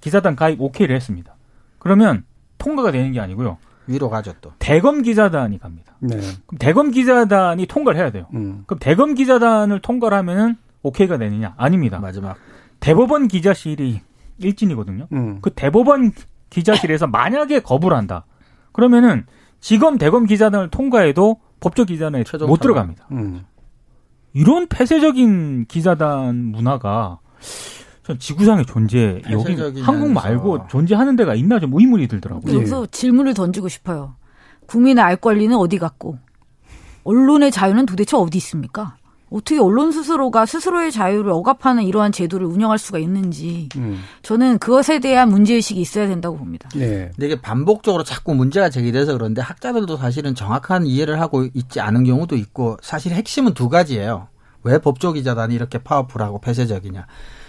[0.00, 1.34] 기사단 가입 오케이를 했습니다.
[1.78, 2.24] 그러면
[2.58, 3.58] 통과가 되는 게 아니고요.
[3.86, 4.52] 위로 가죠 또.
[4.58, 5.94] 대검 기자단이 갑니다.
[6.00, 6.16] 네.
[6.46, 8.26] 그럼 대검 기자단이 통과를 해야 돼요.
[8.34, 8.64] 음.
[8.66, 11.54] 그럼 대검 기자단을 통과를 하면은 오케이가 되느냐?
[11.56, 11.98] 아닙니다.
[11.98, 12.36] 마지막.
[12.80, 14.00] 대법원 기자실이
[14.38, 15.08] 일진이거든요.
[15.12, 15.38] 음.
[15.40, 16.12] 그 대법원
[16.50, 18.24] 기자실에서 만약에 거부를 한다.
[18.72, 19.26] 그러면은
[19.60, 23.06] 지검 대검 기자단을 통과해도 법조 기자단에 못 들어갑니다.
[23.12, 23.44] 음.
[24.34, 27.20] 이런 폐쇄적인 기자단 문화가
[28.04, 32.54] 전 지구상에 존재 여기 한국 말고 존재하는 데가 있나 좀 의문이 들더라고요.
[32.54, 32.86] 여기서 네.
[32.90, 34.14] 질문을 던지고 싶어요.
[34.66, 36.18] 국민의 알 권리는 어디 갔고
[37.04, 38.96] 언론의 자유는 도대체 어디 있습니까?
[39.30, 44.00] 어떻게 언론 스스로가 스스로의 자유를 억압하는 이러한 제도를 운영할 수가 있는지 음.
[44.22, 46.68] 저는 그것에 대한 문제의식이 있어야 된다고 봅니다.
[46.74, 47.10] 네.
[47.14, 52.36] 근데 이게 반복적으로 자꾸 문제가 제기돼서 그런데 학자들도 사실은 정확한 이해를 하고 있지 않은 경우도
[52.36, 54.28] 있고 사실 핵심은 두 가지예요.
[54.64, 57.06] 왜 법조기자단이 이렇게 파워풀하고 폐쇄적이냐.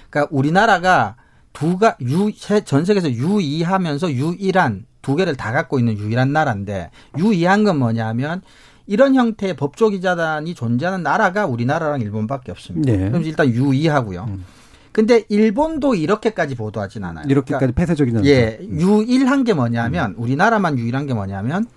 [0.09, 1.15] 그러니까 우리나라가
[1.53, 2.31] 두가 유,
[2.65, 8.41] 전 세계에서 유이하면서 유일한 두 개를 다 갖고 있는 유일한 나라인데 유이한 건 뭐냐면
[8.87, 12.91] 이런 형태의 법조기자단이 존재하는 나라가 우리나라랑 일본밖에 없습니다.
[12.91, 13.09] 네.
[13.09, 14.25] 그럼 일단 유의하고요.
[14.27, 14.45] 음.
[14.91, 17.25] 근데 일본도 이렇게까지 보도하진 않아요.
[17.27, 20.15] 이렇게까지 그러니까 폐쇄적인 예, 유일한 게 뭐냐면 음.
[20.17, 21.67] 우리나라만 유일한 게 뭐냐면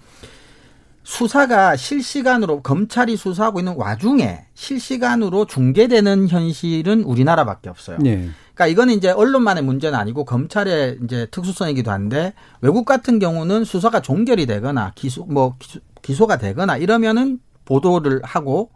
[1.02, 7.98] 수사가 실시간으로 검찰이 수사하고 있는 와중에 실시간으로 중계되는 현실은 우리나라밖에 없어요.
[8.00, 8.28] 네.
[8.54, 14.46] 그러니까 이거는 이제 언론만의 문제는 아니고 검찰의 이제 특수성이기도 한데 외국 같은 경우는 수사가 종결이
[14.46, 18.70] 되거나 기소 뭐 기소, 기소가 되거나 이러면은 보도를 하고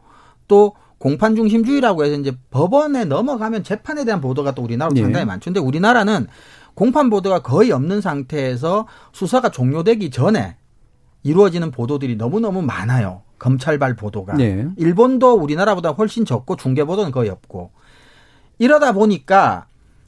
[0.48, 5.02] 또 공판 중심주의라고 해서 이제 법원에 넘어가면 재판에 대한 보도가 또 우리나라도 네.
[5.02, 5.46] 상당히 많죠.
[5.46, 6.28] 근데 우리나라는
[6.74, 10.56] 공판 보도가 거의 없는 상태에서 수사가 종료되기 전에
[11.22, 13.22] 이루어지는 보도들이 너무너무 많아요.
[13.38, 14.34] 검찰발 보도가.
[14.34, 14.66] 네.
[14.76, 17.70] 일본도 우리나라보다 훨씬 적고 중계 보도는 거의 없고.
[18.58, 19.66] 이러다 보니까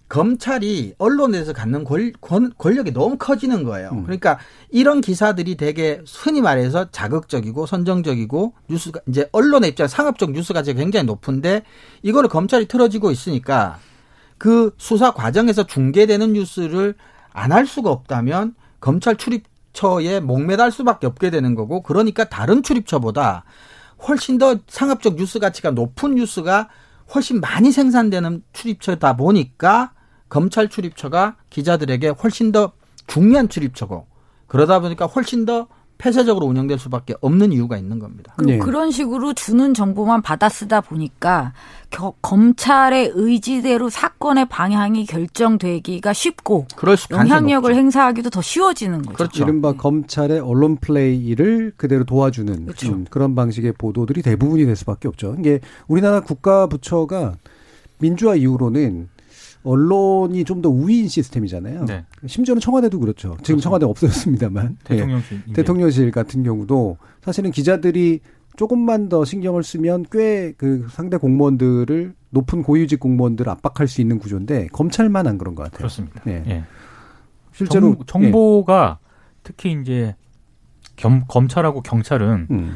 [0.09, 3.91] 검찰이 언론에서 갖는 권, 력이 너무 커지는 거예요.
[3.93, 4.03] 음.
[4.05, 4.39] 그러니까
[4.71, 11.07] 이런 기사들이 되게 흔히 말해서 자극적이고 선정적이고 뉴스가 이제 언론의 입장 상업적 뉴스 가치가 굉장히
[11.07, 11.63] 높은데
[12.03, 13.79] 이거를 검찰이 틀어지고 있으니까
[14.39, 16.95] 그 수사 과정에서 중계되는 뉴스를
[17.33, 19.45] 안 할 수가 없다면 검찰 출입
[19.75, 23.45] 처에 목매달 수밖에 없게 되는 거고 그러니까 다른 출입처보다
[24.09, 26.69] 훨씬 더 상업적 뉴스 가치가 높은 뉴스가
[27.15, 29.93] 훨씬 많이 생산되는 출입처다 보니까
[30.31, 32.73] 검찰 출입처가 기자들에게 훨씬 더
[33.07, 34.07] 중요한 출입처고
[34.47, 35.69] 그러다 보니까 훨씬 더
[35.99, 38.35] 폐쇄적으로 운영될 수밖에 없는 이유가 있는 겁니다.
[38.45, 38.59] 네.
[38.59, 41.53] 그런 식으로 주는 정보만 받아 쓰다 보니까
[41.91, 46.67] 겨, 검찰의 의지대로 사건의 방향이 결정되기가 쉽고
[47.11, 47.75] 영향력을.
[47.75, 49.17] 행사하기도 더 쉬워지는 거죠.
[49.17, 49.45] 그렇죠.
[49.45, 52.93] 이른바 검찰의 언론 플레이를 그대로 도와주는 그렇죠.
[52.93, 55.37] 음, 그런 방식의 보도들이 대부분이 될 수밖에 없죠.
[55.39, 57.37] 이게 우리나라 국가 부처가
[57.99, 59.09] 민주화 이후로는
[59.65, 61.85] 언론이 좀 더 우위인 시스템이잖아요.
[61.87, 62.05] 네.
[62.27, 63.31] 심지어는 청와대도 그렇죠.
[63.43, 63.61] 지금 그렇죠.
[63.61, 64.79] 청와대 없어졌습니다만.
[64.85, 65.43] 대통령실.
[65.47, 65.53] 네.
[65.53, 68.21] 대통령실 같은 경우도 사실은 기자들이
[68.57, 74.69] 조금만 더 신경을 쓰면 꽤 그 상대 공무원들을 높은 고유직 공무원들을 압박할 수 있는 구조인데
[74.69, 75.79] 검찰만 안 그런 것 같아요.
[75.79, 76.21] 그렇습니다.
[76.25, 76.45] 네.
[76.47, 76.65] 예.
[77.53, 79.09] 실제로 정, 보가 예.
[79.43, 80.15] 특히 이제
[80.97, 82.75] 겸, 검찰하고 경찰은 음.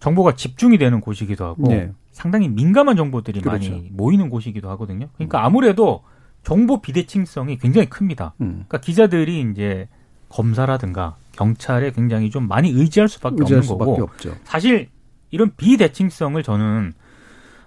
[0.00, 1.92] 정보가 집중이 되는 곳이기도 하고 네.
[2.10, 3.70] 상당히 민감한 정보들이 그렇죠.
[3.70, 5.08] 많이 모이는 곳이기도 하거든요.
[5.14, 5.44] 그러니까 음.
[5.44, 6.02] 아무래도
[6.42, 8.34] 정보 비대칭성이 굉장히 큽니다.
[8.40, 8.64] 음.
[8.66, 9.88] 그러니까 기자들이 이제
[10.28, 14.36] 검사라든가 경찰에 굉장히 좀 많이 의지할 수밖에 의지할 없는 수밖에 거고 없죠.
[14.44, 14.88] 사실
[15.30, 16.92] 이런 비대칭성을 저는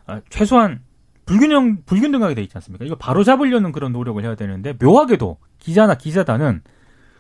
[0.08, 0.82] 아, 최소한
[1.26, 2.86] 불균형 불균등하게 돼 있지 않습니까?
[2.86, 6.62] 이거 바로 잡으려는 그런 노력을 해야 되는데 묘하게도 기자나 기자단은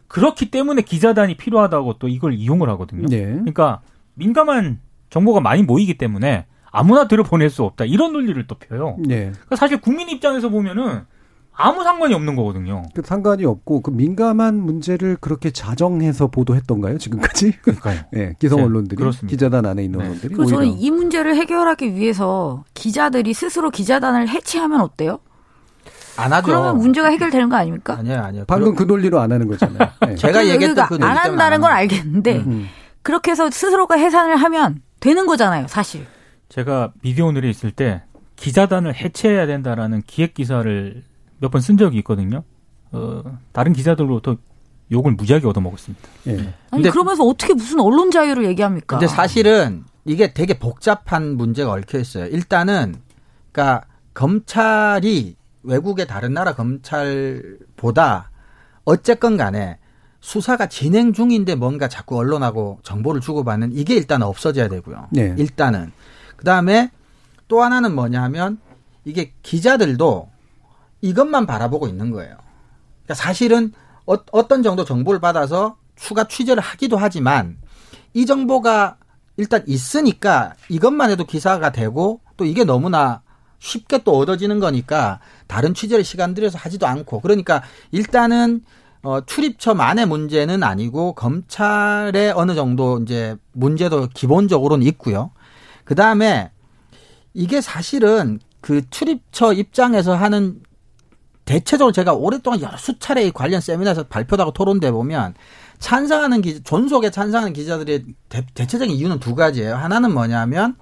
[0.08, 3.08] 그렇기 때문에 기자단이 필요하다고 또 이걸 이용을 하거든요.
[3.08, 3.26] 네.
[3.26, 3.82] 그러니까
[4.14, 4.80] 민감한
[5.10, 8.98] 정보가 많이 모이기 때문에 아무나 들어보낼 수 없다 이런 논리를 또 펴요.
[9.00, 9.32] 네.
[9.32, 11.06] 그러니까 사실 국민 입장에서 보면은
[11.58, 12.84] 아무 상관이 없는 거거든요.
[12.94, 17.52] 그 상관이 없고 그 민감한 문제를 그렇게 자정해서 보도했던가요 지금까지?
[17.62, 18.02] 그러니까요.
[18.12, 20.06] 네, 기성 네, 언론들이 네, 기자단 안에 있는 네.
[20.06, 20.36] 언론들이.
[20.36, 25.20] 그래서 저는 이 문제를 해결하기 위해서 기자들이 스스로 기자단을 해체하면 어때요?
[26.18, 26.46] 안 하죠.
[26.46, 27.98] 그러면 문제가 해결되는 거 아닙니까?
[28.00, 28.44] 아니요, 아니요.
[28.48, 28.88] 방금 그럼...
[28.88, 29.90] 그 논리로 안 하는 거잖아요.
[30.08, 30.16] 네.
[30.16, 32.44] 제가 얘기했던 그 논리 안 한다는 건 알겠는데 음.
[32.48, 32.68] 음.
[33.02, 36.06] 그렇게 해서 스스로가 해산을 하면 되는 거잖아요, 사실.
[36.50, 38.04] 제가 미디어오늘에 있을 때
[38.36, 41.04] 기자단을 해체해야 된다라는 기획 기사를
[41.40, 42.44] 몇 번 쓴 적이 있거든요.
[42.92, 43.22] 어,
[43.52, 44.38] 다른 기자들로부터
[44.92, 46.08] 욕을 무지하게 얻어먹었습니다.
[46.28, 46.32] 예.
[46.32, 48.98] 아니 근데, 그러면서 어떻게 무슨 언론 자유를 얘기합니까?
[48.98, 52.26] 근데 사실은 이게 되게 복잡한 문제가 얽혀 있어요.
[52.28, 52.96] 일단은
[53.52, 58.30] 그러니까 검찰이 외국의 다른 나라 검찰보다
[58.86, 59.78] 어쨌건 간에
[60.22, 65.08] 수사가 진행 중인데 뭔가 자꾸 언론하고 정보를 주고받는 이게 일단 없어져야 되고요.
[65.12, 65.36] 네.
[65.38, 65.92] 일단은
[66.36, 66.92] 그 다음에
[67.48, 68.60] 또 하나는 뭐냐 하면
[69.04, 70.30] 이게 기자들도
[71.06, 72.36] 이것만 바라보고 있는 거예요.
[73.04, 73.72] 그러니까 사실은
[74.08, 77.58] 어, 어떤 정도 정보를 받아서 추가 취재를 하기도 하지만
[78.14, 78.98] 이 정보가
[79.38, 83.22] 일단 있으니까 이것만 해도 기사가 되고 또 이게 너무나
[83.60, 88.64] 쉽게 또 얻어지는 거니까 다른 취재를 시간 들여서 하지도 않고 그러니까 일단은
[89.04, 95.30] 어, 출입처만의 문제는 아니고 검찰의 어느 정도 이제 문제도 기본적으로는 있고요.
[95.84, 96.52] 그 다음에
[97.36, 100.62] 이게 사실은 그 출입처 입장에서 하는
[101.46, 105.36] 대체적으로 제가 오랫동안 여러 수차례 관련 세미나에서 발표하고 토론돼 보면
[105.80, 109.76] 찬성하는 기 존속에 찬성하는 기자들의 대, 대체적인 이유는 두 가지예요.
[109.76, 110.76] 하나는 뭐냐면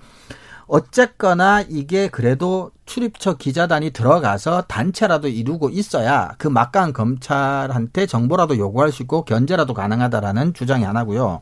[0.67, 9.03] 어쨌거나 이게 그래도 출입처 기자단이 들어가서 단체라도 이루고 있어야 그 막강 검찰한테 정보라도 요구할 수
[9.03, 11.41] 있고 견제라도 가능하다라는 주장이 하나고요.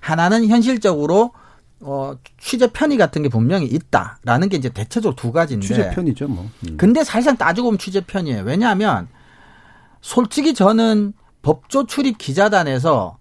[0.00, 1.32] 하나는 현실적으로
[1.86, 5.66] 어, 취재 편의 같은 게 분명히 있다라는 게 이제 대체적으로 두 가지인데.
[5.66, 6.48] 취재 편이죠, 뭐.
[6.66, 6.76] 음.
[6.78, 8.42] 근데 사실상 따지고 보면 취재 편이에요.
[8.44, 9.06] 왜냐하면
[10.00, 11.12] 솔직히 저는
[11.42, 13.18] 법조 출입 기자단에서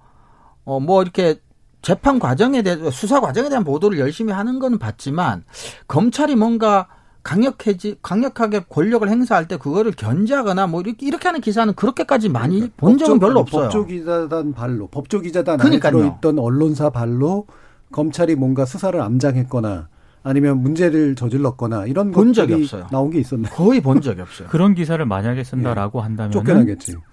[0.63, 1.35] 어, 뭐 이렇게
[1.81, 5.43] 재판 과정에 대해 수사 과정에 대한 보도를 열심히 하는 건 봤지만
[5.89, 6.87] 검찰이 뭔가
[7.21, 12.75] 강력해지 강력하게 권력을 행사할 때 그거를 견제하거나 뭐 이렇게 이렇게 하는 기사는 그렇게까지 많이 그러니까
[12.77, 13.63] 본 적은 별로 없어요.
[13.63, 17.45] 법조 기자단 발로 법조 기자단 안에 들어있던 언론사 발로
[17.93, 19.87] 검찰이 뭔가 수사를 암장했거나
[20.23, 22.87] 아니면 문제를 저질렀거나 이런 본 적이 없어요.
[22.91, 23.53] 나온 게 있었나요?
[23.53, 24.47] 거의 본 적이 없어요.
[24.51, 26.03] 그런 기사를 만약에 쓴다라고 예.
[26.03, 26.95] 한다면 쫓겨나겠지.
[26.95, 27.03] 뭐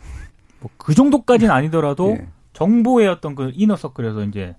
[0.77, 2.29] 그 정도까지는 아니더라도 예.
[2.53, 4.57] 정보의 어떤 그 이너서클에서 이제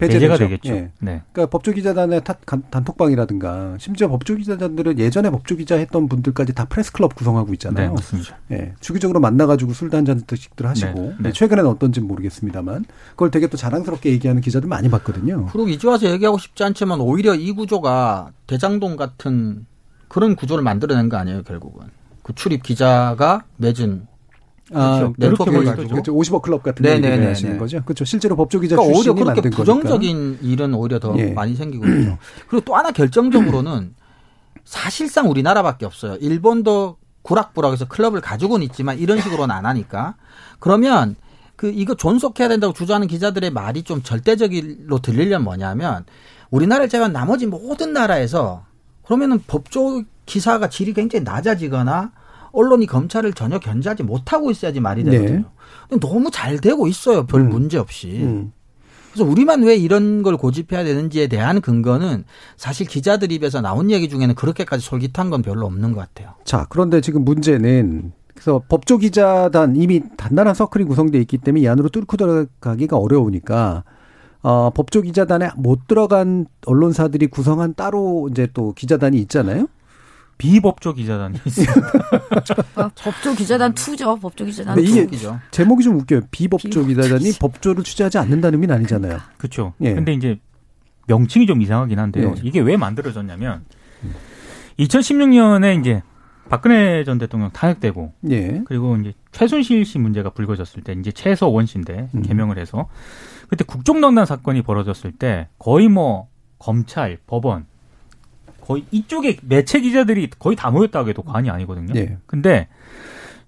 [0.00, 0.72] 배제가 되겠죠.
[0.72, 0.90] 예.
[0.98, 1.22] 네.
[1.32, 2.22] 그러니까 법조기자단의
[2.70, 7.88] 단톡방이라든가 심지어 법조기자단들은 예전에 법조기자 했던 분들까지 다 프레스클럽 구성하고 있잖아요.
[7.88, 8.38] 네, 맞습니다.
[8.52, 8.74] 예.
[8.80, 11.32] 주기적으로 만나가지고 술도 한잔씩들 하시고 네, 네.
[11.32, 15.46] 최근에는 어떤지 모르겠습니다만 그걸 되게 또 자랑스럽게 얘기하는 기자들 많이 봤거든요.
[15.52, 19.66] 그리고 이제 와서 얘기하고 싶지 않지만 오히려 이 구조가 대장동 같은
[20.08, 21.86] 그런 구조를 만들어낸 거 아니에요 결국은.
[22.22, 24.06] 그 출입 기자가 맺은
[24.72, 25.14] 아, 그렇죠.
[25.18, 26.14] 네트워크를 가지고 그렇죠.
[26.14, 27.58] 50억 클럽 같은 네, 네, 네 하시는 네.
[27.58, 27.82] 거죠.
[27.84, 28.04] 그렇죠.
[28.04, 30.46] 실제로 법조 기자 그러니까 오히려 그렇게 부정적인 거니까.
[30.46, 31.32] 일은 오히려 더 예.
[31.32, 32.18] 많이 생기고 있죠.
[32.48, 33.94] 그리고 또 하나 결정적으로는
[34.64, 36.16] 사실상 우리나라밖에 없어요.
[36.20, 40.14] 일본도 구락부락해서 클럽을 가지고는 있지만 이런 식으로는 안 하니까
[40.58, 41.16] 그러면
[41.56, 46.04] 그 이거 존속해야 된다고 주장하는 기자들의 말이 좀 절대적으로 들리려면 뭐냐면
[46.50, 48.64] 우리나라를 제외한 나머지 모든 나라에서
[49.04, 52.12] 그러면은 법조 기사가 질이 굉장히 낮아지거나
[52.52, 55.38] 언론이 검찰을 전혀 견제하지 못하고 있어야지 말이 되거든요.
[55.38, 55.44] 네.
[55.88, 57.26] 근데 너무 잘 되고 있어요.
[57.26, 57.50] 별 음.
[57.50, 58.20] 문제 없이.
[58.22, 58.52] 음.
[59.12, 62.24] 그래서 우리만 왜 이런 걸 고집해야 되는지에 대한 근거는
[62.56, 66.34] 사실 기자들 입에서 나온 얘기 중에는 그렇게까지 솔깃한 건 별로 없는 것 같아요.
[66.44, 71.88] 자, 그런데 지금 문제는 그래서 법조 기자단 이미 단단한 서클이 구성돼 있기 때문에 이 안으로
[71.88, 73.84] 뚫고 들어가기가 어려우니까
[74.42, 79.66] 어, 법조 기자단에 못 들어간 언론사들이 구성한 따로 이제 또 기자단이 있잖아요.
[80.40, 81.92] 비법조 기자단이 있습니다.
[82.76, 84.16] 아, 법조 기자단 two죠.
[84.16, 84.80] 법조 기자단 two.
[84.80, 85.06] 이게
[85.50, 86.22] 제목이 좀 웃겨요.
[86.30, 89.18] 비법조 기자단이 법조를 취재하지 않는다는 의미는 아니잖아요.
[89.36, 89.74] 그렇죠.
[89.82, 89.92] 예.
[89.94, 90.40] 근데 이제
[91.08, 92.34] 명칭이 좀 이상하긴 한데요.
[92.38, 92.40] 예.
[92.42, 93.66] 이게 왜 만들어졌냐면
[94.78, 96.02] 2016년에 이제
[96.48, 98.62] 박근혜 전 대통령 탄핵되고 예.
[98.64, 102.22] 그리고 이제 최순실 씨 문제가 불거졌을 때 이제 최서원 씨인데 음.
[102.22, 102.88] 개명을 해서
[103.48, 106.28] 그때 국정농단 사건이 벌어졌을 때 거의 뭐
[106.58, 107.66] 검찰, 법원
[108.70, 111.92] 거의 이쪽에 매체 기자들이 거의 다 모였다고 해도 과언이 아니거든요.
[111.92, 112.18] 네.
[112.26, 112.68] 근데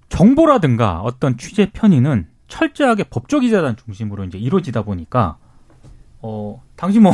[0.08, 5.36] 정보라든가 어떤 취재 편의는 철저하게 법조 기자단 중심으로 이제 이루어지다 보니까
[6.20, 7.12] 어 당시 뭐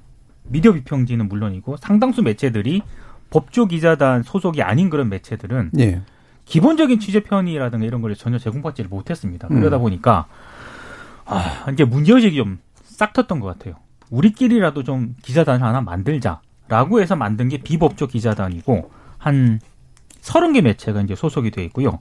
[0.44, 2.82] 미디어 비평지는 물론이고 상당수 매체들이
[3.28, 6.00] 법조 기자단 소속이 아닌 그런 매체들은 예.
[6.46, 9.48] 기본적인 취재 편이라든가 이런 걸 전혀 제공받지를 못했습니다.
[9.50, 9.60] 음.
[9.60, 10.26] 그러다 보니까
[11.26, 12.58] 아, 이제 문제의식이 좀
[13.00, 13.76] 싹 텄던 것 같아요.
[14.10, 19.60] 우리끼리라도 좀 기자단을 하나 만들자 라고 해서 만든 게 비법조 기자단이고 한
[20.20, 21.98] 서른 개 매체가 이제 소속이 돼 있고요.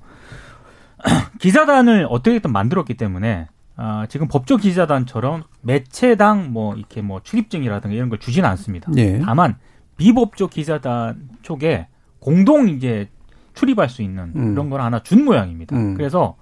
[1.41, 8.19] 기자단을 어떻게든 만들었기 때문에 아, 지금 법조 기자단처럼 매체당 뭐 이렇게 뭐 출입증이라든가 이런 걸
[8.19, 8.91] 주지는 않습니다.
[8.93, 9.19] 네.
[9.25, 9.57] 다만
[9.97, 11.87] 비법조 기자단 쪽에
[12.19, 13.09] 공동 이제
[13.55, 14.53] 출입할 수 있는 음.
[14.53, 15.75] 그런 걸 하나 준 모양입니다.
[15.75, 15.95] 음.
[15.95, 16.37] 그래서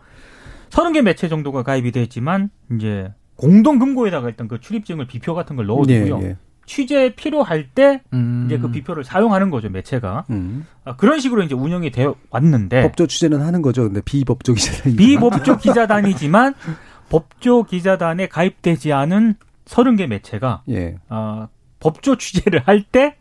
[0.70, 5.66] 서른 개 매체 정도가 가입이 됐지만 이제 공동 금고에다가 일단 그 출입증을 비표 같은 걸
[5.68, 6.18] 넣어두고요.
[6.18, 6.38] 네, 네.
[6.68, 8.44] 취재 필요할 때 음.
[8.46, 10.68] 이제 그 비표를 사용하는 거죠 매체가 음.
[10.84, 13.84] 아, 그런 식으로 이제 운영이 되어 왔는데 법조 취재는 하는 거죠.
[13.84, 16.54] 근데 비법조 기자단 비법조 기자단이지만
[17.10, 20.98] 법조 기자단에 가입되지 않은 서른 개 매체가 예.
[21.10, 21.48] 어,
[21.80, 23.16] 법조 취재를 할 때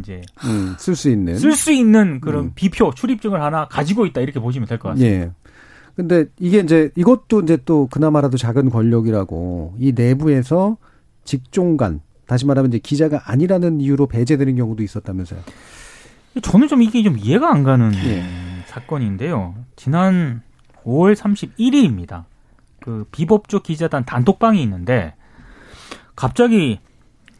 [0.00, 2.52] 이제 음, 쓸수 있는 쓸 수 있는 그런 음.
[2.56, 5.16] 비표 출입증을 하나 가지고 있다 이렇게 보시면 될 것 같습니다.
[5.16, 5.30] 예.
[5.94, 10.76] 근데 이게 이제 이것도 이제 또 그나마라도 작은 권력이라고 이 내부에서
[11.24, 15.40] 직종 간 다시 말하면 이제 기자가 아니라는 이유로 배제되는 경우도 있었다면서요.
[16.42, 18.24] 저는 좀 이게 좀 이해가 안 가는 예.
[18.66, 19.54] 사건인데요.
[19.76, 20.42] 지난
[20.84, 22.24] 5월 31일입니다.
[22.80, 25.14] 그 비법조 기자단 단톡방이 있는데
[26.14, 26.80] 갑자기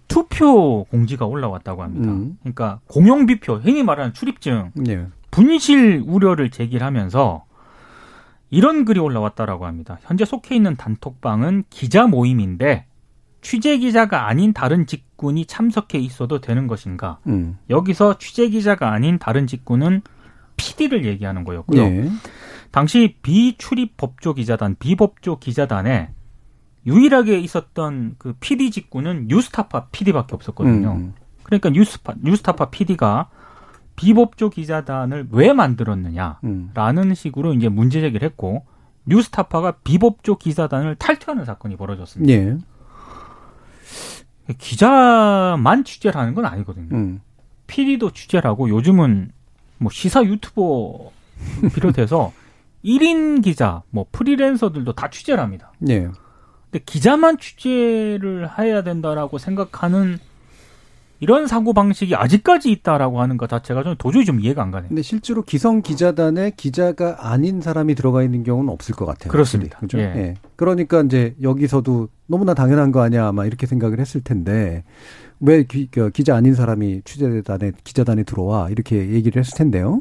[0.08, 2.10] 투표 공지가 올라왔다고 합니다.
[2.10, 2.38] 음.
[2.40, 5.06] 그러니까 공영비표, 흔히 말하는 출입증, 네.
[5.30, 7.44] 분실 우려를 제기하면서
[8.50, 9.98] 이런 글이 올라왔다라고 합니다.
[10.02, 12.86] 현재 속해 있는 단톡방은 기자 모임인데
[13.40, 17.18] 취재 기자가 아닌 다른 직군이 참석해 있어도 되는 것인가?
[17.26, 17.58] 음.
[17.70, 20.02] 여기서 취재 기자가 아닌 다른 직군은
[20.56, 21.88] PD를 얘기하는 거였고요.
[21.88, 22.10] 네.
[22.70, 26.10] 당시 비출입 법조 기자단, 비법조 기자단에
[26.86, 30.92] 유일하게 있었던 그 PD 직구는 뉴스타파 PD밖에 없었거든요.
[30.92, 31.14] 음.
[31.42, 33.28] 그러니까 뉴스파, 뉴스타파 PD가
[33.96, 37.14] 비법조 기자단을 왜 만들었느냐라는 음.
[37.14, 38.64] 식으로 이제 문제 제기를 했고
[39.06, 42.32] 뉴스타파가 비법조 기자단을 탈퇴하는 사건이 벌어졌습니다.
[42.32, 42.56] 예.
[44.54, 46.88] 기자만 취재를 하는 건 아니거든요.
[46.92, 47.20] 음.
[47.66, 49.32] PD도 취재를 하고 요즘은
[49.78, 51.10] 뭐 시사 유튜버
[51.74, 52.32] 비롯해서
[52.84, 55.72] 1인 기자, 뭐 프리랜서들도 다 취재를 합니다.
[55.78, 56.08] 네.
[56.70, 60.18] 근데 기자만 취재를 해야 된다라고 생각하는
[61.20, 64.88] 이런 사고 방식이 아직까지 있다라고 하는 것 자체가 저는 도저히 좀 이해가 안 가네요.
[64.88, 69.30] 근데 실제로 기성 기자단에 기자가 아닌 사람이 들어가 있는 경우는 없을 것 같아요.
[69.30, 69.78] 그렇습니다.
[69.78, 69.98] 그죠?
[69.98, 70.02] 예.
[70.02, 70.34] 예.
[70.56, 74.84] 그러니까 이제 여기서도 너무나 당연한 거 아니야 아마 이렇게 생각을 했을 텐데
[75.40, 80.00] 왜 기, 그 기자 아닌 사람이 취재단에 기자단에 들어와 이렇게 얘기를 했을 텐데요.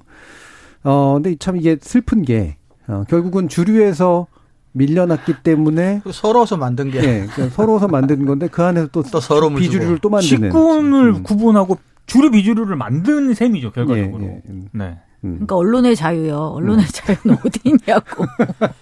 [0.84, 2.58] 어 근데 참 이게 슬픈 게
[2.88, 4.28] 어, 결국은 주류에서
[4.76, 10.00] 밀려났기 때문에 서러워서 만든 게 네, 서러워서 만든 건데 그 안에서 또, 또 서로 비주류를
[10.00, 11.24] 또 만드는 직군을 음.
[11.24, 14.24] 구분하고 주류 비주류를 만든 셈이죠 결과적으로.
[14.24, 14.42] 예, 예.
[14.50, 14.68] 음.
[14.74, 14.98] 네.
[15.24, 15.32] 음.
[15.36, 16.38] 그러니까 언론의 자유요.
[16.56, 16.90] 언론의 음.
[16.92, 18.26] 자유는 어디 있냐고.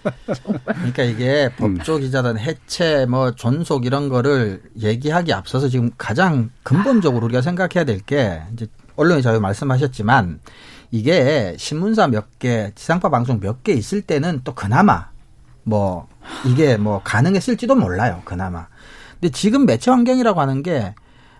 [0.66, 7.40] 그러니까 이게 법조 기자단 해체, 뭐 존속 이런 거를 얘기하기 앞서서 지금 가장 근본적으로 우리가
[7.40, 8.66] 생각해야 될 게 이제
[8.96, 10.40] 언론의 자유 말씀하셨지만
[10.90, 15.08] 이게 신문사 몇 개, 지상파 방송 몇 개 있을 때는 또 그나마
[15.64, 16.06] 뭐
[16.46, 18.22] 이게 뭐 가능했을지도 몰라요.
[18.24, 18.68] 그나마.
[19.20, 20.94] 근데 지금 매체 환경이라고 하는 게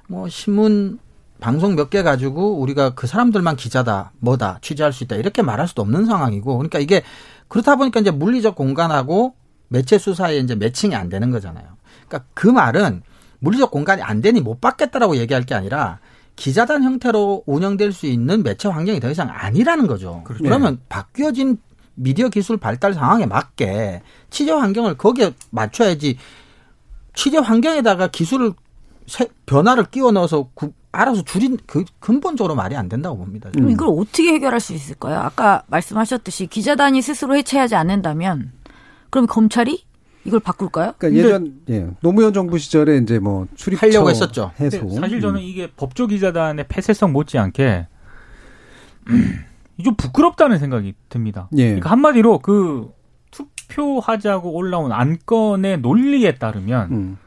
[0.06, 0.98] 뭐 신문
[1.40, 5.82] 방송 몇 개 가지고 우리가 그 사람들만 기자다, 뭐다, 취재할 수 있다 이렇게 말할 수도
[5.82, 7.02] 없는 상황이고 그러니까 이게
[7.48, 9.34] 그렇다 보니까 이제 물리적 공간하고
[9.68, 11.64] 매체 수사에 이제 매칭이 안 되는 거잖아요.
[12.06, 13.02] 그러니까 그 말은
[13.40, 15.98] 물리적 공간이 안 되니 못 받겠다라고 얘기할 게 아니라
[16.36, 20.22] 기자단 형태로 운영될 수 있는 매체 환경이 더 이상 아니라는 거죠.
[20.24, 20.42] 그렇죠.
[20.44, 21.58] 그러면 바뀌어진
[21.94, 26.18] 미디어 기술 발달 상황에 맞게 취재 환경을 거기에 맞춰야지
[27.14, 28.52] 취재 환경에다가 기술을
[29.46, 33.50] 변화를 끼워 넣어서 구, 알아서 줄인 그 근본적으로 말이 안 된다고 봅니다.
[33.52, 35.18] 그럼 이걸 어떻게 해결할 수 있을까요?
[35.18, 38.52] 아까 말씀하셨듯이 기자단이 스스로 해체하지 않는다면
[39.10, 39.84] 그럼 검찰이
[40.24, 40.94] 이걸 바꿀까요?
[40.96, 44.52] 그러니까 예전 예, 노무현 정부 시절에 이제 뭐 출입하려고 했었죠.
[44.58, 44.88] 해소.
[44.90, 45.44] 사실 저는 음.
[45.44, 47.88] 이게 법조 기자단의 폐쇄성 못지않게
[49.82, 51.48] 좀 부끄럽다는 생각이 듭니다.
[51.56, 51.64] 예.
[51.66, 52.92] 그러니까 한마디로 그
[53.30, 57.18] 투표하자고 올라온 안건의 논리에 따르면 음.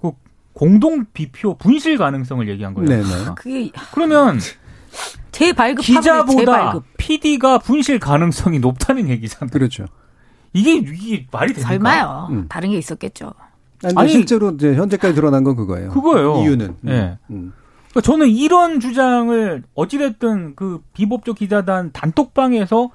[0.00, 0.12] 그
[0.52, 2.88] 공동 비표 분실 가능성을 얘기한 거예요.
[2.88, 3.26] 네네.
[3.26, 4.38] 아, 그게 그러면
[5.32, 6.80] 재발급 기자보다.
[6.96, 9.50] PD가 분실 가능성이 높다는 얘기잖아요.
[9.50, 9.86] 그렇죠.
[10.52, 11.68] 이게 이게 말이 됩니까?
[11.68, 12.28] 설마요.
[12.30, 12.46] 음.
[12.48, 13.32] 다른 게 있었겠죠.
[13.84, 15.90] 아니, 아니, 실제로 이제 현재까지 드러난 건 그거예요.
[15.90, 16.42] 그거예요.
[16.42, 16.76] 이유는.
[16.82, 17.18] 네.
[17.30, 17.52] 음.
[17.92, 22.90] 그러니까 저는 이런 주장을 어찌됐든 그 비법적 기자단 단톡방에서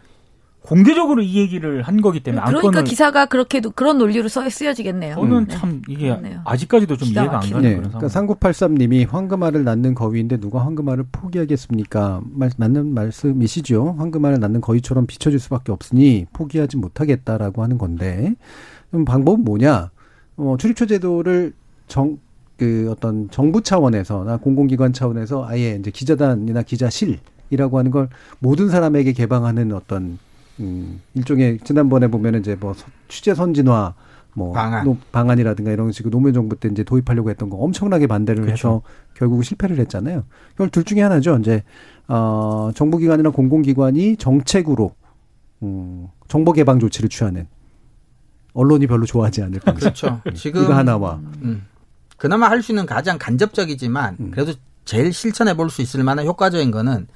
[0.61, 5.15] 공개적으로 이 얘기를 한 거기 때문에 그러니까 기사가 그렇게도 그런 논리로 써 쓰여지겠네요.
[5.15, 5.47] 저는 음.
[5.47, 6.41] 참 이게 그렇네요.
[6.43, 7.75] 아직까지도 좀 이해가 안 가는 네.
[7.75, 8.09] 그런 상황.
[8.09, 12.21] 그러니까 3983님이 황금알을 낳는 거위인데 누가 황금알을 포기하겠습니까?
[12.25, 13.95] 말, 맞는 말씀이시죠.
[13.97, 18.33] 황금알을 낳는 거위처럼 비춰질 수밖에 없으니 포기하지 못하겠다라고 하는 건데
[18.89, 19.91] 그럼 방법은 뭐냐?
[20.35, 21.53] 어, 출입처 제도를
[21.87, 22.17] 정,
[22.57, 29.71] 그 어떤 정부 차원에서나 공공기관 차원에서 아예 이제 기자단이나 기자실이라고 하는 걸 모든 사람에게 개방하는
[29.73, 30.17] 어떤
[30.59, 32.73] 음, 일종의 지난번에 보면은 이제 뭐
[33.07, 33.93] 취재 선진화
[34.33, 34.97] 뭐 방안.
[35.11, 38.53] 방안이라든가 이런 식으로 노무현 정부 때 이제 도입하려고 했던 거 엄청나게 반대를 그렇죠.
[38.53, 38.81] 해서
[39.15, 40.23] 결국 실패를 했잖아요.
[40.53, 41.37] 이걸 둘 중에 하나죠.
[41.37, 41.63] 이제
[42.07, 44.91] 어 정부기관이나 공공기관이 정책으로
[45.63, 47.47] 음, 정보 개방 조치를 취하는
[48.53, 50.21] 언론이 별로 좋아하지 않을 까 그렇죠.
[50.35, 51.63] 지금 이거 하나와 음,
[52.17, 54.31] 그나마 할 수 있는 가장 간접적이지만 음.
[54.31, 54.53] 그래도
[54.85, 57.07] 제일 실천해 볼 수 있을 만한 효과적인 거는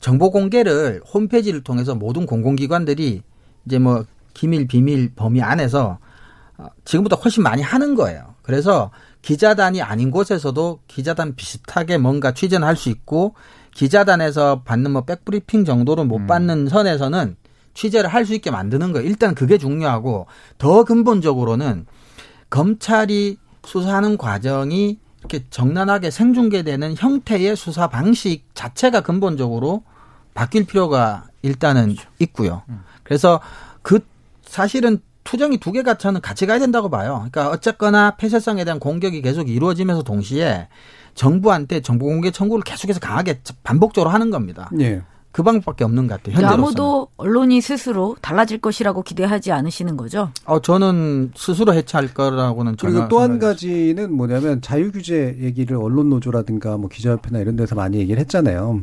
[0.00, 3.22] 정보 공개를 홈페이지를 통해서 모든 공공기관들이
[3.66, 5.98] 이제 뭐 기밀 비밀 범위 안에서
[6.56, 8.34] 어, 지금보다 훨씬 많이 하는 거예요.
[8.42, 8.90] 그래서
[9.22, 13.34] 기자단이 아닌 곳에서도 기자단 비슷하게 뭔가 취재는 할 수 있고
[13.74, 16.26] 기자단에서 받는 뭐 백브리핑 정도로 못 음.
[16.26, 16.68] 받는 음.
[16.68, 17.36] 선에서는
[17.74, 19.06] 취재를 할 수 있게 만드는 거예요.
[19.06, 20.26] 일단 그게 중요하고
[20.58, 21.86] 더 근본적으로는
[22.50, 29.82] 검찰이 수사하는 과정이 이렇게 정난하게 생중계되는 형태의 수사 방식 자체가 근본적으로
[30.34, 32.08] 바뀔 필요가 일단은 그렇죠.
[32.20, 32.62] 있고요.
[32.68, 32.82] 음.
[33.02, 33.40] 그래서
[33.82, 34.00] 그
[34.44, 37.26] 사실은 투정이 두 개가 저는 같이 가야 된다고 봐요.
[37.30, 40.68] 그러니까 어쨌거나 폐쇄성에 대한 공격이 계속 이루어지면서 동시에
[41.14, 44.70] 정부한테 정보 공개 청구를 계속해서 강하게 반복적으로 하는 겁니다.
[44.80, 45.02] 예.
[45.30, 46.34] 그 방법밖에 없는 것 같아요.
[46.36, 46.64] 현재로서는.
[46.64, 50.30] 아무도 언론이 스스로 달라질 것이라고 기대하지 않으시는 거죠?
[50.44, 56.76] 어, 저는 스스로 해체할 거라고는 그리고 또 한 가지는 뭐냐면 자유 규제 얘기를 언론 노조라든가
[56.76, 58.82] 뭐 기자협회나 이런 데서 많이 얘기를 했잖아요.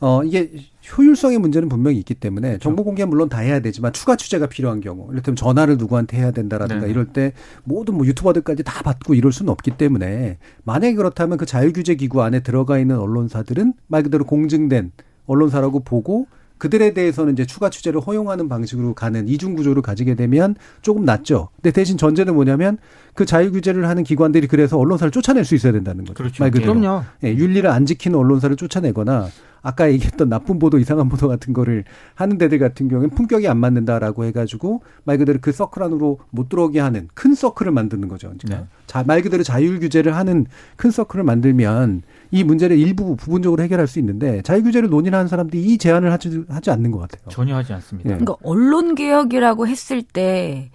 [0.00, 0.50] 어, 이게
[0.98, 2.62] 효율성의 문제는 분명히 있기 때문에 그렇죠.
[2.64, 6.86] 정보 공개 물론 다 해야 되지만 추가 취재가 필요한 경우, 이를테면 전화를 누구한테 해야 된다라든가
[6.86, 6.90] 네.
[6.90, 11.94] 이럴 때 모든 뭐 유튜버들까지 다 받고 이럴 수는 없기 때문에 만약에 그렇다면 그 자유규제
[11.94, 14.90] 기구 안에 들어가 있는 언론사들은 말 그대로 공증된
[15.26, 16.26] 언론사라고 보고
[16.62, 21.48] 그들에 대해서는 이제 추가 취재를 허용하는 방식으로 가는 이중 구조를 가지게 되면 조금 낫죠.
[21.56, 22.78] 근데 대신 전제는 뭐냐면
[23.14, 26.14] 그 자유 규제를 하는 기관들이 그래서 언론사를 쫓아낼 수 있어야 된다는 거죠.
[26.14, 26.44] 그렇죠.
[26.44, 26.74] 말 그대로.
[26.74, 27.02] 그럼요.
[27.24, 29.28] 예, 윤리를 안 지키는 언론사를 쫓아내거나
[29.62, 34.24] 아까 얘기했던 나쁜 보도, 이상한 보도 같은 거를 하는 데들 같은 경우에는 품격이 안 맞는다라고
[34.24, 38.32] 해가지고 말 그대로 그 서클 안으로 못 들어오게 하는 큰 서클을 만드는 거죠.
[38.38, 38.68] 그러니까 네.
[38.86, 40.46] 자, 말 그대로 자율 규제를 하는
[40.76, 42.02] 큰 서클을 만들면
[42.32, 46.70] 이 문제를 일부 부분적으로 해결할 수 있는데 자율 규제를 논의하는 사람들이 이 제안을 하지, 하지
[46.70, 47.22] 않는 것 같아요.
[47.28, 48.08] 전혀 하지 않습니다.
[48.08, 48.16] 네.
[48.16, 50.70] 그러니까 언론 개혁이라고 했을 때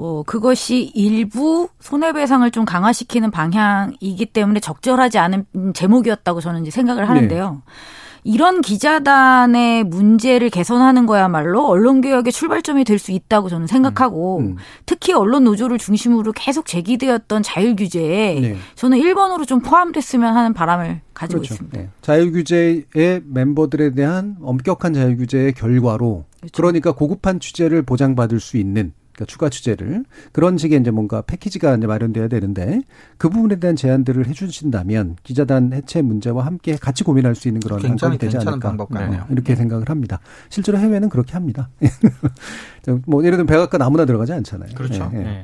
[0.00, 5.44] 뭐 그것이 일부 손해배상을 좀 강화시키는 방향이기 때문에 적절하지 않은
[5.74, 7.50] 제목이었다고 저는 이제 생각을 하는데요.
[7.50, 7.72] 네.
[8.22, 14.56] 이런 기자단의 문제를 개선하는 거야말로 언론개혁의 출발점이 될 수 있다고 저는 생각하고 음, 음.
[14.86, 18.56] 특히 언론 노조를 중심으로 계속 제기되었던 자율규제에 네.
[18.76, 21.54] 저는 1번으로 좀 포함됐으면 하는 바람을 가지고 그렇죠.
[21.54, 21.78] 있습니다.
[21.78, 21.88] 네.
[22.02, 26.52] 자율규제의 멤버들에 대한 엄격한 자율규제의 결과로 그렇죠.
[26.54, 31.86] 그러니까 고급한 취재를 보장받을 수 있는 그러니까 추가 취재를 그런 식의 이제 뭔가 패키지가 이제
[31.86, 32.80] 마련돼야 되는데
[33.18, 38.18] 그 부분에 대한 제안들을 해주신다면 기자단 해체 문제와 함께 같이 고민할 수 있는 그런 방법이
[38.18, 39.20] 되지 않을까 네.
[39.30, 39.56] 이렇게 네.
[39.56, 40.20] 생각을 합니다.
[40.48, 41.68] 실제로 해외는 그렇게 합니다.
[43.06, 44.74] 뭐 예를 들면 백악관 아무나 들어가지 않잖아요.
[44.74, 45.10] 그렇죠.
[45.14, 45.22] 예, 예.
[45.22, 45.42] 네.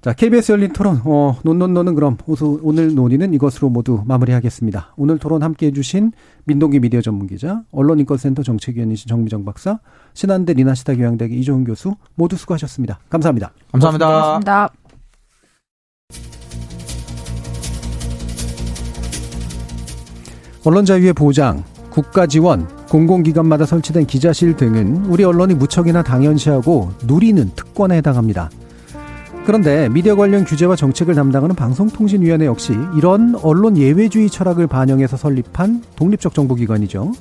[0.00, 2.16] 자, KBS 열린 토론, 어, 논논논은 그럼
[2.62, 4.94] 오늘 논의는 이것으로 모두 마무리하겠습니다.
[4.96, 6.12] 오늘 토론 함께 해주신
[6.44, 9.80] 민동기 미디어 전문기자, 언론인권센터 정책위원이신 정미정 박사,
[10.14, 13.00] 신한대 리나시타 교양대학의 이종훈 교수 모두 수고하셨습니다.
[13.08, 13.52] 감사합니다.
[13.72, 14.06] 감사합니다.
[14.06, 14.68] 감사합니다.
[20.64, 27.96] 언론 자유의 보장, 국가 지원, 공공기관마다 설치된 기자실 등은 우리 언론이 무척이나 당연시하고 누리는 특권에
[27.96, 28.50] 해당합니다.
[29.48, 36.34] 그런데 미디어 관련 규제와 정책을 담당하는 방송통신위원회 역시 이런 언론 예외주의 철학을 반영해서 설립한 독립적
[36.34, 37.12] 정보기관이죠.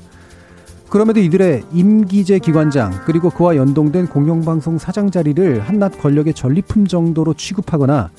[0.89, 8.09] 그럼에도 이들의 임기제 기관장 그리고 그와 연동된 공영방송 사장 자리를 한낱 권력의 전리품 정도로 취급하거나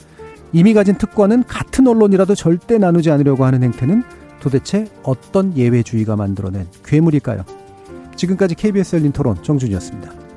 [0.55, 4.02] 이미 가진 특권은 같은 언론이라도 절대 나누지 않으려고 하는 행태는
[4.40, 7.44] 도대체 어떤 예외주의가 만들어낸 괴물일까요?
[8.16, 10.27] 지금까지 KBS 열린 토론 정준이었습니다.